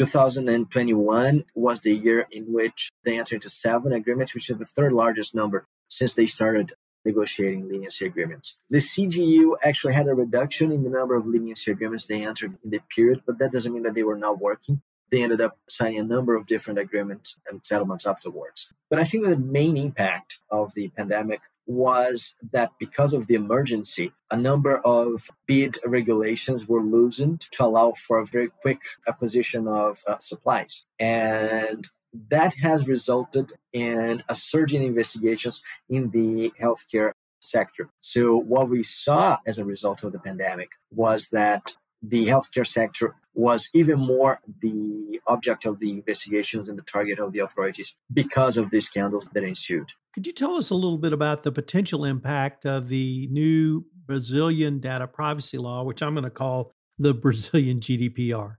2021 0.00 1.44
was 1.54 1.82
the 1.82 1.92
year 1.92 2.26
in 2.30 2.44
which 2.44 2.90
they 3.04 3.18
entered 3.18 3.34
into 3.34 3.50
seven 3.50 3.92
agreements, 3.92 4.32
which 4.32 4.48
is 4.48 4.56
the 4.56 4.64
third 4.64 4.94
largest 4.94 5.34
number 5.34 5.66
since 5.88 6.14
they 6.14 6.26
started 6.26 6.72
negotiating 7.04 7.68
leniency 7.68 8.06
agreements. 8.06 8.56
The 8.70 8.78
CGU 8.78 9.56
actually 9.62 9.92
had 9.92 10.08
a 10.08 10.14
reduction 10.14 10.72
in 10.72 10.84
the 10.84 10.88
number 10.88 11.16
of 11.16 11.26
leniency 11.26 11.70
agreements 11.70 12.06
they 12.06 12.24
entered 12.24 12.56
in 12.64 12.70
the 12.70 12.80
period, 12.94 13.20
but 13.26 13.38
that 13.40 13.52
doesn't 13.52 13.74
mean 13.74 13.82
that 13.82 13.92
they 13.92 14.02
were 14.02 14.16
not 14.16 14.40
working. 14.40 14.80
they 15.10 15.22
ended 15.22 15.42
up 15.42 15.58
signing 15.68 15.98
a 15.98 16.04
number 16.04 16.34
of 16.34 16.46
different 16.46 16.78
agreements 16.78 17.36
and 17.50 17.60
settlements 17.62 18.06
afterwards. 18.06 18.70
But 18.88 19.00
I 19.00 19.04
think 19.04 19.26
the 19.26 19.36
main 19.36 19.76
impact 19.76 20.38
of 20.50 20.72
the 20.72 20.88
pandemic 20.96 21.40
was 21.70 22.34
that 22.52 22.72
because 22.80 23.12
of 23.12 23.26
the 23.28 23.34
emergency, 23.34 24.12
a 24.30 24.36
number 24.36 24.78
of 24.78 25.30
bid 25.46 25.78
regulations 25.86 26.66
were 26.66 26.82
loosened 26.82 27.46
to 27.52 27.64
allow 27.64 27.92
for 27.92 28.18
a 28.18 28.26
very 28.26 28.48
quick 28.60 28.80
acquisition 29.06 29.68
of 29.68 29.98
uh, 30.06 30.18
supplies. 30.18 30.84
And 30.98 31.86
that 32.30 32.54
has 32.54 32.88
resulted 32.88 33.52
in 33.72 34.22
a 34.28 34.34
surge 34.34 34.74
in 34.74 34.82
investigations 34.82 35.62
in 35.88 36.10
the 36.10 36.52
healthcare 36.60 37.12
sector. 37.40 37.88
So, 38.00 38.36
what 38.36 38.68
we 38.68 38.82
saw 38.82 39.38
as 39.46 39.58
a 39.58 39.64
result 39.64 40.02
of 40.02 40.12
the 40.12 40.18
pandemic 40.18 40.70
was 40.90 41.28
that 41.28 41.72
the 42.02 42.26
healthcare 42.26 42.66
sector 42.66 43.14
was 43.34 43.68
even 43.74 43.98
more 43.98 44.40
the 44.60 45.20
object 45.26 45.64
of 45.64 45.78
the 45.78 45.90
investigations 45.90 46.68
and 46.68 46.78
the 46.78 46.82
target 46.82 47.18
of 47.18 47.32
the 47.32 47.38
authorities 47.38 47.96
because 48.12 48.56
of 48.56 48.70
the 48.70 48.80
scandals 48.80 49.28
that 49.32 49.44
ensued. 49.44 49.92
Could 50.12 50.26
you 50.26 50.32
tell 50.32 50.56
us 50.56 50.70
a 50.70 50.74
little 50.74 50.98
bit 50.98 51.12
about 51.12 51.42
the 51.42 51.52
potential 51.52 52.04
impact 52.04 52.66
of 52.66 52.88
the 52.88 53.28
new 53.30 53.84
Brazilian 54.06 54.80
data 54.80 55.06
privacy 55.06 55.58
law, 55.58 55.84
which 55.84 56.02
I'm 56.02 56.14
going 56.14 56.24
to 56.24 56.30
call 56.30 56.72
the 56.98 57.14
Brazilian 57.14 57.80
GDPR? 57.80 58.56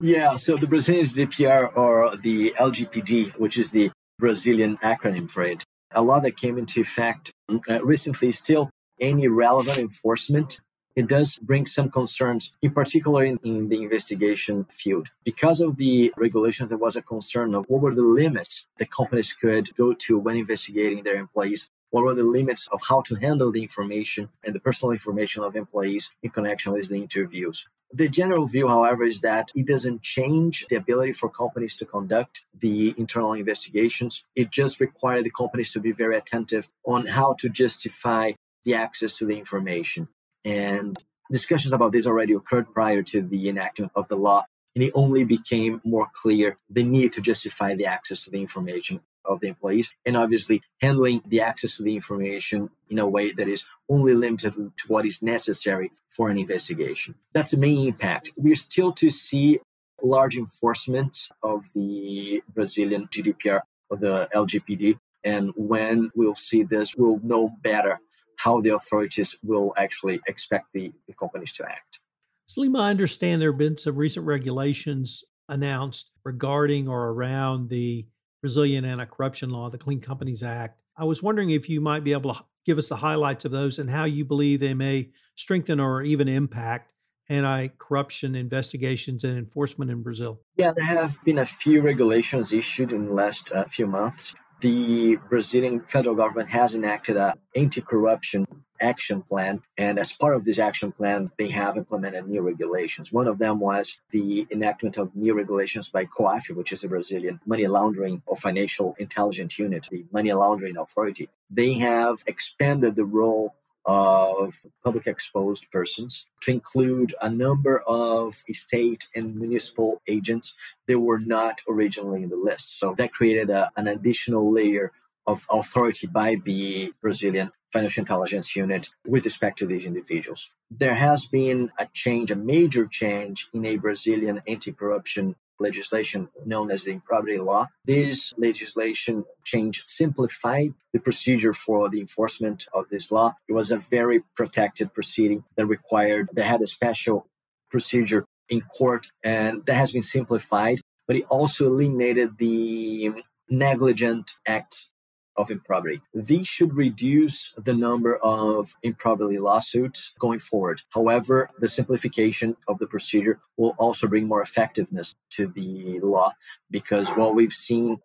Yeah, 0.00 0.36
so 0.36 0.56
the 0.56 0.66
Brazilian 0.66 1.06
GDPR 1.06 1.76
or 1.76 2.16
the 2.16 2.52
LGPD, 2.58 3.38
which 3.38 3.58
is 3.58 3.70
the 3.70 3.90
Brazilian 4.18 4.76
acronym 4.78 5.30
for 5.30 5.42
it, 5.42 5.62
a 5.92 6.02
law 6.02 6.20
that 6.20 6.36
came 6.36 6.58
into 6.58 6.80
effect 6.80 7.30
uh, 7.68 7.84
recently, 7.84 8.32
still 8.32 8.70
any 9.00 9.28
relevant 9.28 9.78
enforcement 9.78 10.60
it 10.96 11.08
does 11.08 11.36
bring 11.36 11.66
some 11.66 11.90
concerns, 11.90 12.54
in 12.62 12.70
particular 12.70 13.24
in, 13.24 13.38
in, 13.42 13.68
the 13.68 13.82
investigation 13.82 14.64
field. 14.70 15.08
Because 15.24 15.60
of 15.60 15.76
the 15.76 16.12
regulations, 16.16 16.68
there 16.68 16.78
was 16.78 16.96
a 16.96 17.02
concern 17.02 17.54
of 17.54 17.64
what 17.68 17.82
were 17.82 17.94
the 17.94 18.02
limits 18.02 18.66
the 18.78 18.86
companies 18.86 19.32
could 19.32 19.74
go 19.76 19.92
to 19.94 20.18
when 20.18 20.36
investigating 20.36 21.02
their 21.02 21.16
employees. 21.16 21.68
What 21.90 22.04
were 22.04 22.14
the 22.14 22.24
limits 22.24 22.68
of 22.72 22.80
how 22.88 23.02
to 23.02 23.14
handle 23.14 23.52
the 23.52 23.62
information 23.62 24.28
and 24.44 24.54
the 24.54 24.60
personal 24.60 24.92
information 24.92 25.44
of 25.44 25.54
employees 25.54 26.10
in 26.22 26.30
connection 26.30 26.72
with 26.72 26.88
the 26.88 26.96
interviews? 26.96 27.68
The 27.92 28.08
general 28.08 28.46
view, 28.46 28.66
however, 28.66 29.04
is 29.04 29.20
that 29.20 29.52
it 29.54 29.66
doesn't 29.66 30.02
change 30.02 30.66
the 30.68 30.76
ability 30.76 31.12
for 31.12 31.28
companies 31.28 31.76
to 31.76 31.84
conduct 31.84 32.44
the 32.58 32.92
internal 32.96 33.34
investigations. 33.34 34.24
It 34.34 34.50
just 34.50 34.80
requires 34.80 35.22
the 35.22 35.30
companies 35.30 35.72
to 35.72 35.80
be 35.80 35.92
very 35.92 36.16
attentive 36.16 36.68
on 36.84 37.06
how 37.06 37.34
to 37.34 37.48
justify 37.48 38.32
the 38.64 38.74
access 38.74 39.18
to 39.18 39.26
the 39.26 39.38
information. 39.38 40.08
And 40.44 40.96
discussions 41.30 41.72
about 41.72 41.92
this 41.92 42.06
already 42.06 42.34
occurred 42.34 42.72
prior 42.72 43.02
to 43.02 43.22
the 43.22 43.48
enactment 43.48 43.92
of 43.94 44.08
the 44.08 44.16
law. 44.16 44.44
And 44.74 44.82
it 44.84 44.92
only 44.94 45.24
became 45.24 45.80
more 45.84 46.08
clear 46.12 46.58
the 46.68 46.82
need 46.82 47.12
to 47.14 47.20
justify 47.20 47.74
the 47.74 47.86
access 47.86 48.24
to 48.24 48.30
the 48.30 48.40
information 48.40 49.00
of 49.24 49.40
the 49.40 49.48
employees 49.48 49.90
and 50.04 50.16
obviously 50.16 50.60
handling 50.80 51.22
the 51.26 51.40
access 51.40 51.76
to 51.76 51.82
the 51.82 51.94
information 51.94 52.68
in 52.90 52.98
a 52.98 53.08
way 53.08 53.32
that 53.32 53.48
is 53.48 53.64
only 53.88 54.14
limited 54.14 54.54
to 54.54 54.88
what 54.88 55.06
is 55.06 55.22
necessary 55.22 55.90
for 56.08 56.28
an 56.28 56.38
investigation. 56.38 57.14
That's 57.32 57.52
the 57.52 57.56
main 57.56 57.86
impact. 57.86 58.30
We're 58.36 58.54
still 58.54 58.92
to 58.94 59.10
see 59.10 59.60
large 60.02 60.36
enforcement 60.36 61.28
of 61.42 61.64
the 61.74 62.42
Brazilian 62.54 63.08
GDPR 63.08 63.60
of 63.90 64.00
the 64.00 64.28
LGPD. 64.34 64.98
And 65.24 65.52
when 65.56 66.10
we'll 66.14 66.34
see 66.34 66.62
this, 66.62 66.94
we'll 66.94 67.20
know 67.22 67.50
better 67.62 68.00
how 68.36 68.60
the 68.60 68.70
authorities 68.70 69.36
will 69.42 69.72
actually 69.76 70.20
expect 70.26 70.66
the, 70.72 70.92
the 71.06 71.14
companies 71.14 71.52
to 71.52 71.64
act. 71.64 72.00
Salima, 72.48 72.80
I 72.80 72.90
understand 72.90 73.40
there 73.40 73.52
have 73.52 73.58
been 73.58 73.78
some 73.78 73.96
recent 73.96 74.26
regulations 74.26 75.24
announced 75.48 76.10
regarding 76.24 76.88
or 76.88 77.10
around 77.10 77.68
the 77.68 78.06
Brazilian 78.42 78.84
anti 78.84 79.06
corruption 79.06 79.50
law, 79.50 79.70
the 79.70 79.78
Clean 79.78 80.00
Companies 80.00 80.42
Act. 80.42 80.78
I 80.96 81.04
was 81.04 81.22
wondering 81.22 81.50
if 81.50 81.68
you 81.68 81.80
might 81.80 82.04
be 82.04 82.12
able 82.12 82.34
to 82.34 82.44
give 82.66 82.78
us 82.78 82.88
the 82.88 82.96
highlights 82.96 83.44
of 83.44 83.50
those 83.50 83.78
and 83.78 83.88
how 83.88 84.04
you 84.04 84.24
believe 84.24 84.60
they 84.60 84.74
may 84.74 85.10
strengthen 85.36 85.80
or 85.80 86.02
even 86.02 86.28
impact 86.28 86.92
anti 87.28 87.68
corruption 87.78 88.34
investigations 88.34 89.24
and 89.24 89.38
enforcement 89.38 89.90
in 89.90 90.02
Brazil. 90.02 90.40
Yeah, 90.56 90.72
there 90.76 90.84
have 90.84 91.16
been 91.24 91.38
a 91.38 91.46
few 91.46 91.80
regulations 91.80 92.52
issued 92.52 92.92
in 92.92 93.06
the 93.06 93.14
last 93.14 93.52
uh, 93.52 93.64
few 93.64 93.86
months 93.86 94.34
the 94.60 95.16
Brazilian 95.28 95.80
federal 95.80 96.14
government 96.14 96.50
has 96.50 96.74
enacted 96.74 97.16
an 97.16 97.34
anti-corruption 97.54 98.46
action 98.80 99.22
plan. 99.22 99.62
And 99.78 99.98
as 99.98 100.12
part 100.12 100.34
of 100.34 100.44
this 100.44 100.58
action 100.58 100.92
plan, 100.92 101.30
they 101.38 101.48
have 101.48 101.76
implemented 101.76 102.26
new 102.26 102.42
regulations. 102.42 103.12
One 103.12 103.28
of 103.28 103.38
them 103.38 103.60
was 103.60 103.98
the 104.10 104.46
enactment 104.50 104.98
of 104.98 105.14
new 105.14 105.34
regulations 105.34 105.88
by 105.88 106.06
COAF, 106.06 106.54
which 106.54 106.72
is 106.72 106.82
the 106.82 106.88
Brazilian 106.88 107.40
money 107.46 107.66
laundering 107.66 108.22
or 108.26 108.36
financial 108.36 108.94
intelligence 108.98 109.58
unit, 109.58 109.88
the 109.90 110.04
money 110.12 110.32
laundering 110.32 110.76
authority. 110.76 111.28
They 111.50 111.74
have 111.74 112.22
expanded 112.26 112.96
the 112.96 113.04
role 113.04 113.54
of 113.86 114.54
public 114.82 115.06
exposed 115.06 115.70
persons 115.70 116.26
to 116.40 116.50
include 116.50 117.14
a 117.20 117.28
number 117.28 117.80
of 117.86 118.34
state 118.52 119.08
and 119.14 119.36
municipal 119.36 120.00
agents 120.08 120.54
that 120.86 120.98
were 120.98 121.18
not 121.18 121.60
originally 121.68 122.22
in 122.22 122.30
the 122.30 122.36
list. 122.36 122.78
So 122.78 122.94
that 122.98 123.12
created 123.12 123.50
a, 123.50 123.70
an 123.76 123.88
additional 123.88 124.52
layer 124.52 124.92
of 125.26 125.46
authority 125.50 126.06
by 126.06 126.36
the 126.44 126.92
Brazilian 127.00 127.50
Financial 127.72 128.02
Intelligence 128.02 128.54
Unit 128.54 128.88
with 129.06 129.24
respect 129.24 129.58
to 129.58 129.66
these 129.66 129.86
individuals. 129.86 130.50
There 130.70 130.94
has 130.94 131.24
been 131.24 131.70
a 131.78 131.86
change, 131.92 132.30
a 132.30 132.36
major 132.36 132.86
change 132.86 133.48
in 133.52 133.64
a 133.64 133.76
Brazilian 133.76 134.42
anti 134.46 134.72
corruption 134.72 135.34
legislation 135.60 136.28
known 136.44 136.70
as 136.70 136.84
the 136.84 136.92
improbity 136.92 137.38
law. 137.38 137.68
This 137.84 138.32
legislation 138.36 139.24
change 139.44 139.84
simplified 139.86 140.74
the 140.92 141.00
procedure 141.00 141.52
for 141.52 141.88
the 141.88 142.00
enforcement 142.00 142.66
of 142.72 142.88
this 142.90 143.10
law. 143.10 143.34
It 143.48 143.52
was 143.52 143.70
a 143.70 143.78
very 143.78 144.20
protected 144.34 144.92
proceeding 144.92 145.44
that 145.56 145.66
required, 145.66 146.28
that 146.34 146.44
had 146.44 146.62
a 146.62 146.66
special 146.66 147.26
procedure 147.70 148.24
in 148.48 148.60
court, 148.60 149.10
and 149.22 149.64
that 149.66 149.74
has 149.76 149.92
been 149.92 150.02
simplified. 150.02 150.80
But 151.06 151.16
it 151.16 151.26
also 151.28 151.66
eliminated 151.66 152.38
the 152.38 153.12
negligent 153.48 154.32
acts 154.46 154.90
of 155.36 155.50
improbity. 155.50 156.00
These 156.14 156.48
should 156.48 156.74
reduce 156.74 157.52
the 157.56 157.74
number 157.74 158.16
of 158.16 158.74
improbity 158.82 159.38
lawsuits 159.38 160.12
going 160.18 160.38
forward. 160.38 160.82
However, 160.90 161.50
the 161.58 161.68
simplification 161.68 162.56
of 162.68 162.78
the 162.78 162.86
procedure 162.86 163.40
will 163.56 163.74
also 163.78 164.06
bring 164.06 164.26
more 164.26 164.42
effectiveness 164.42 165.14
to 165.30 165.48
the 165.48 166.00
law 166.00 166.32
because 166.70 167.08
what 167.10 167.34
we've 167.34 167.52
seen 167.52 167.98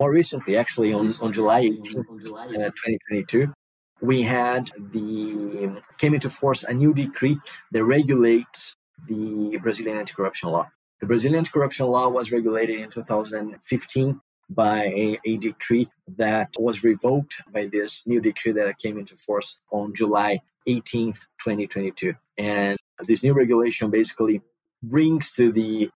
more 0.00 0.10
recently, 0.10 0.56
actually 0.56 0.92
on, 0.92 1.12
on 1.20 1.32
July 1.32 1.60
18, 1.60 1.78
uh, 1.78 2.02
2022, 2.02 3.52
we 4.00 4.22
had 4.22 4.70
the 4.90 5.80
came 5.98 6.14
into 6.14 6.28
force 6.28 6.64
a 6.64 6.74
new 6.74 6.92
decree 6.92 7.38
that 7.70 7.84
regulates 7.84 8.74
the 9.06 9.58
Brazilian 9.62 9.96
anti-corruption 9.98 10.50
law. 10.50 10.68
The 11.00 11.06
Brazilian 11.06 11.38
anti-corruption 11.38 11.86
law 11.86 12.08
was 12.08 12.32
regulated 12.32 12.80
in 12.80 12.90
2015 12.90 14.20
by 14.54 15.18
a, 15.24 15.36
decree 15.36 15.88
that 16.16 16.50
was 16.58 16.84
revoked 16.84 17.42
by 17.52 17.66
this 17.66 18.02
new 18.06 18.20
decree 18.20 18.52
that 18.52 18.78
came 18.78 18.98
into 18.98 19.16
force 19.16 19.56
on 19.70 19.94
July 19.94 20.40
18th, 20.68 21.26
2022. 21.42 22.14
And 22.38 22.78
this 23.06 23.22
new 23.22 23.32
regulation 23.32 23.90
basically 23.90 24.42
brings 24.82 25.32
to 25.32 25.52
the 25.52 25.90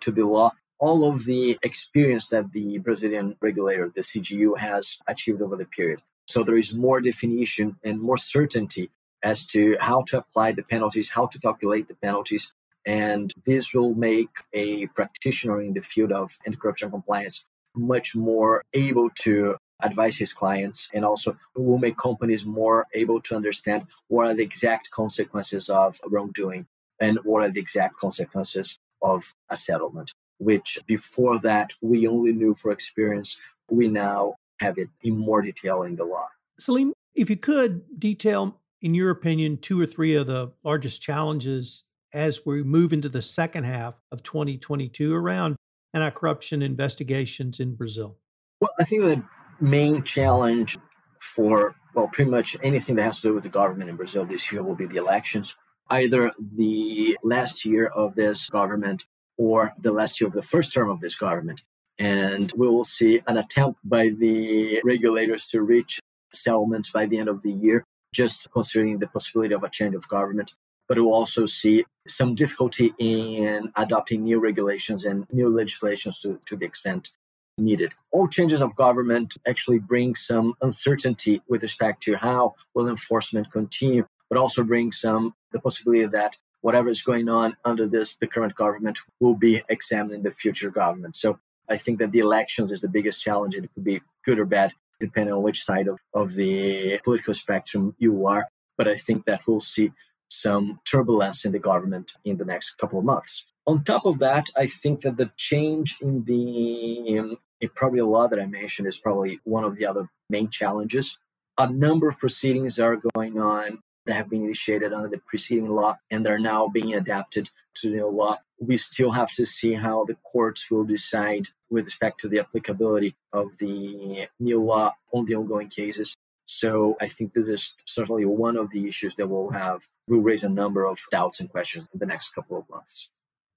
to 0.00 0.10
the 0.10 0.24
law 0.24 0.50
all 0.78 1.08
of 1.08 1.24
the 1.26 1.56
experience 1.62 2.26
that 2.26 2.50
the 2.52 2.78
Brazilian 2.78 3.36
regulator, 3.40 3.92
the 3.94 4.00
CGU, 4.00 4.58
has 4.58 4.98
achieved 5.06 5.40
over 5.40 5.56
the 5.56 5.64
period. 5.64 6.02
So 6.26 6.42
there 6.42 6.56
is 6.56 6.74
more 6.74 7.00
definition 7.00 7.76
and 7.84 8.00
more 8.00 8.16
certainty 8.16 8.90
as 9.22 9.46
to 9.46 9.76
how 9.80 10.02
to 10.08 10.18
apply 10.18 10.52
the 10.52 10.64
penalties, 10.64 11.08
how 11.10 11.26
to 11.26 11.38
calculate 11.38 11.86
the 11.86 11.94
penalties. 11.94 12.52
And 12.84 13.32
this 13.46 13.72
will 13.72 13.94
make 13.94 14.30
a 14.52 14.86
practitioner 14.88 15.60
in 15.62 15.72
the 15.74 15.82
field 15.82 16.10
of 16.10 16.36
anti 16.44 16.58
corruption 16.58 16.90
compliance 16.90 17.44
much 17.74 18.14
more 18.14 18.62
able 18.74 19.10
to 19.16 19.56
advise 19.82 20.16
his 20.16 20.32
clients 20.32 20.88
and 20.94 21.04
also 21.04 21.36
will 21.56 21.78
make 21.78 21.96
companies 21.96 22.46
more 22.46 22.86
able 22.94 23.20
to 23.20 23.34
understand 23.34 23.84
what 24.08 24.26
are 24.28 24.34
the 24.34 24.42
exact 24.42 24.90
consequences 24.90 25.68
of 25.68 26.00
wrongdoing 26.06 26.66
and 27.00 27.18
what 27.24 27.42
are 27.42 27.50
the 27.50 27.60
exact 27.60 27.96
consequences 27.96 28.78
of 29.02 29.34
a 29.50 29.56
settlement 29.56 30.12
which 30.38 30.78
before 30.86 31.38
that 31.40 31.72
we 31.80 32.06
only 32.06 32.32
knew 32.32 32.54
for 32.54 32.72
experience. 32.72 33.38
We 33.70 33.88
now 33.88 34.34
have 34.60 34.78
it 34.78 34.88
in 35.02 35.16
more 35.16 35.42
detail 35.42 35.82
in 35.82 35.96
the 35.96 36.04
law. 36.04 36.26
Salim 36.58 36.92
if 37.14 37.30
you 37.30 37.36
could 37.36 37.82
detail 37.98 38.56
in 38.80 38.94
your 38.94 39.10
opinion 39.10 39.58
two 39.58 39.80
or 39.80 39.86
three 39.86 40.14
of 40.14 40.26
the 40.26 40.52
largest 40.64 41.02
challenges 41.02 41.84
as 42.12 42.44
we 42.44 42.62
move 42.62 42.92
into 42.92 43.08
the 43.08 43.22
second 43.22 43.64
half 43.64 43.94
of 44.10 44.22
2022 44.22 45.14
around 45.14 45.56
anti 45.94 46.10
corruption 46.10 46.62
investigations 46.62 47.60
in 47.60 47.74
Brazil? 47.74 48.18
Well, 48.60 48.70
I 48.78 48.84
think 48.84 49.02
the 49.02 49.22
main 49.60 50.02
challenge 50.02 50.78
for, 51.20 51.74
well, 51.94 52.08
pretty 52.08 52.30
much 52.30 52.56
anything 52.62 52.96
that 52.96 53.04
has 53.04 53.20
to 53.20 53.28
do 53.28 53.34
with 53.34 53.44
the 53.44 53.48
government 53.48 53.90
in 53.90 53.96
Brazil 53.96 54.24
this 54.24 54.50
year 54.52 54.62
will 54.62 54.74
be 54.74 54.86
the 54.86 54.96
elections. 54.96 55.56
Either 55.90 56.32
the 56.38 57.16
last 57.22 57.64
year 57.64 57.86
of 57.86 58.14
this 58.14 58.48
government 58.48 59.04
or 59.36 59.72
the 59.78 59.92
last 59.92 60.20
year 60.20 60.28
of 60.28 60.34
the 60.34 60.42
first 60.42 60.72
term 60.72 60.90
of 60.90 61.00
this 61.00 61.14
government. 61.14 61.62
And 61.98 62.52
we 62.56 62.68
will 62.68 62.84
see 62.84 63.20
an 63.26 63.36
attempt 63.36 63.80
by 63.84 64.10
the 64.10 64.80
regulators 64.84 65.46
to 65.46 65.62
reach 65.62 66.00
settlements 66.32 66.90
by 66.90 67.06
the 67.06 67.18
end 67.18 67.28
of 67.28 67.42
the 67.42 67.52
year, 67.52 67.84
just 68.12 68.50
considering 68.52 68.98
the 68.98 69.06
possibility 69.06 69.54
of 69.54 69.62
a 69.62 69.68
change 69.68 69.94
of 69.94 70.08
government. 70.08 70.54
But 70.92 70.98
we'll 70.98 71.14
also 71.14 71.46
see 71.46 71.86
some 72.06 72.34
difficulty 72.34 72.92
in 72.98 73.72
adopting 73.76 74.24
new 74.24 74.38
regulations 74.40 75.06
and 75.06 75.26
new 75.32 75.48
legislations 75.48 76.18
to, 76.18 76.38
to 76.44 76.54
the 76.54 76.66
extent 76.66 77.12
needed. 77.56 77.94
All 78.10 78.28
changes 78.28 78.60
of 78.60 78.76
government 78.76 79.38
actually 79.48 79.78
bring 79.78 80.14
some 80.14 80.52
uncertainty 80.60 81.40
with 81.48 81.62
respect 81.62 82.02
to 82.02 82.16
how 82.16 82.56
will 82.74 82.90
enforcement 82.90 83.50
continue, 83.50 84.04
but 84.28 84.38
also 84.38 84.64
bring 84.64 84.92
some 84.92 85.32
the 85.52 85.60
possibility 85.60 86.04
that 86.04 86.36
whatever 86.60 86.90
is 86.90 87.00
going 87.00 87.30
on 87.30 87.56
under 87.64 87.86
this 87.86 88.16
the 88.16 88.26
current 88.26 88.54
government 88.54 88.98
will 89.18 89.34
be 89.34 89.62
examined 89.70 90.12
in 90.12 90.22
the 90.22 90.30
future 90.30 90.68
government. 90.70 91.16
So 91.16 91.38
I 91.70 91.78
think 91.78 92.00
that 92.00 92.12
the 92.12 92.18
elections 92.18 92.70
is 92.70 92.82
the 92.82 92.88
biggest 92.88 93.24
challenge. 93.24 93.54
It 93.56 93.70
could 93.72 93.84
be 93.84 94.02
good 94.26 94.38
or 94.38 94.44
bad, 94.44 94.74
depending 95.00 95.32
on 95.32 95.40
which 95.40 95.64
side 95.64 95.88
of, 95.88 95.98
of 96.12 96.34
the 96.34 96.98
political 97.02 97.32
spectrum 97.32 97.96
you 97.98 98.26
are. 98.26 98.46
But 98.76 98.88
I 98.88 98.96
think 98.96 99.24
that 99.24 99.46
we'll 99.46 99.60
see 99.60 99.90
some 100.32 100.80
turbulence 100.90 101.44
in 101.44 101.52
the 101.52 101.58
government 101.58 102.12
in 102.24 102.36
the 102.36 102.44
next 102.44 102.78
couple 102.78 102.98
of 102.98 103.04
months. 103.04 103.44
On 103.66 103.84
top 103.84 104.06
of 104.06 104.18
that, 104.18 104.46
I 104.56 104.66
think 104.66 105.02
that 105.02 105.16
the 105.16 105.30
change 105.36 105.96
in 106.00 106.24
the 106.24 107.18
um, 107.18 107.38
probably 107.74 108.00
a 108.00 108.06
law 108.06 108.26
that 108.26 108.40
I 108.40 108.46
mentioned 108.46 108.88
is 108.88 108.98
probably 108.98 109.40
one 109.44 109.64
of 109.64 109.76
the 109.76 109.86
other 109.86 110.08
main 110.28 110.50
challenges. 110.50 111.18
A 111.58 111.70
number 111.70 112.08
of 112.08 112.18
proceedings 112.18 112.78
are 112.78 113.00
going 113.14 113.38
on 113.38 113.82
that 114.06 114.14
have 114.14 114.30
been 114.30 114.44
initiated 114.44 114.92
under 114.92 115.08
the 115.08 115.20
preceding 115.26 115.68
law 115.68 115.96
and 116.10 116.26
they 116.26 116.30
are 116.30 116.38
now 116.38 116.66
being 116.66 116.94
adapted 116.94 117.48
to 117.74 117.90
the 117.90 117.96
new 117.96 118.08
law. 118.08 118.36
We 118.58 118.76
still 118.76 119.12
have 119.12 119.30
to 119.32 119.46
see 119.46 119.74
how 119.74 120.04
the 120.04 120.16
courts 120.24 120.70
will 120.70 120.84
decide 120.84 121.48
with 121.70 121.84
respect 121.84 122.20
to 122.20 122.28
the 122.28 122.40
applicability 122.40 123.14
of 123.32 123.56
the 123.58 124.26
new 124.40 124.62
law 124.62 124.94
on 125.12 125.26
the 125.26 125.36
ongoing 125.36 125.68
cases. 125.68 126.16
So 126.58 126.96
I 127.00 127.08
think 127.08 127.32
this 127.32 127.48
is 127.48 127.74
certainly 127.86 128.24
one 128.24 128.56
of 128.56 128.70
the 128.70 128.86
issues 128.86 129.14
that 129.16 129.26
will 129.26 129.50
have 129.50 129.80
will 130.06 130.20
raise 130.20 130.44
a 130.44 130.48
number 130.48 130.84
of 130.84 130.98
doubts 131.10 131.40
and 131.40 131.48
questions 131.48 131.88
in 131.92 131.98
the 131.98 132.06
next 132.06 132.34
couple 132.34 132.58
of 132.58 132.68
months. 132.68 133.08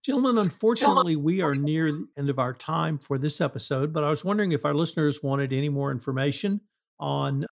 Gentlemen, 0.04 0.38
unfortunately, 0.38 1.16
we 1.16 1.42
are 1.42 1.54
near 1.54 1.92
the 1.92 2.08
end 2.18 2.30
of 2.30 2.40
our 2.40 2.54
time 2.54 3.00
for 3.00 3.18
this 3.18 3.42
episode, 3.42 3.92
but 3.92 4.04
I 4.04 4.10
was 4.10 4.24
wondering 4.24 4.52
if 4.52 4.64
our 4.64 4.74
listeners 4.74 5.24
wanted 5.24 5.52
any 5.52 5.68
more 5.68 5.92
information 5.92 6.62
on 7.00 7.46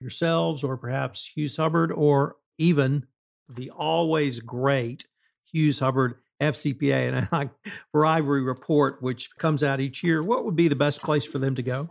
yourselves 0.00 0.64
or 0.64 0.76
perhaps 0.76 1.30
Hughes 1.34 1.56
Hubbard 1.56 1.92
or 1.92 2.36
even 2.56 3.06
the 3.48 3.70
always 3.70 4.40
great 4.40 5.06
Hughes 5.52 5.78
Hubbard 5.80 6.14
FCPA 6.40 7.28
and 7.32 7.50
bribery 7.92 8.42
report, 8.42 9.02
which 9.02 9.30
comes 9.38 9.62
out 9.62 9.80
each 9.80 10.02
year, 10.02 10.22
what 10.22 10.44
would 10.44 10.56
be 10.56 10.68
the 10.68 10.76
best 10.76 11.02
place 11.02 11.24
for 11.24 11.38
them 11.38 11.54
to 11.54 11.62
go? 11.62 11.88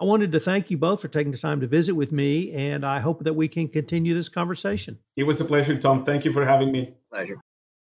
I 0.00 0.04
wanted 0.04 0.32
to 0.32 0.40
thank 0.40 0.68
you 0.68 0.76
both 0.76 1.00
for 1.00 1.06
taking 1.06 1.30
the 1.30 1.38
time 1.38 1.60
to 1.60 1.68
visit 1.68 1.94
with 1.94 2.10
me, 2.10 2.50
and 2.52 2.84
I 2.84 2.98
hope 2.98 3.22
that 3.22 3.34
we 3.34 3.46
can 3.46 3.68
continue 3.68 4.12
this 4.12 4.28
conversation. 4.28 4.98
It 5.14 5.22
was 5.22 5.40
a 5.40 5.44
pleasure, 5.44 5.78
Tom. 5.78 6.04
Thank 6.04 6.24
you 6.24 6.32
for 6.32 6.44
having 6.44 6.72
me. 6.72 6.96
Pleasure. 7.12 7.38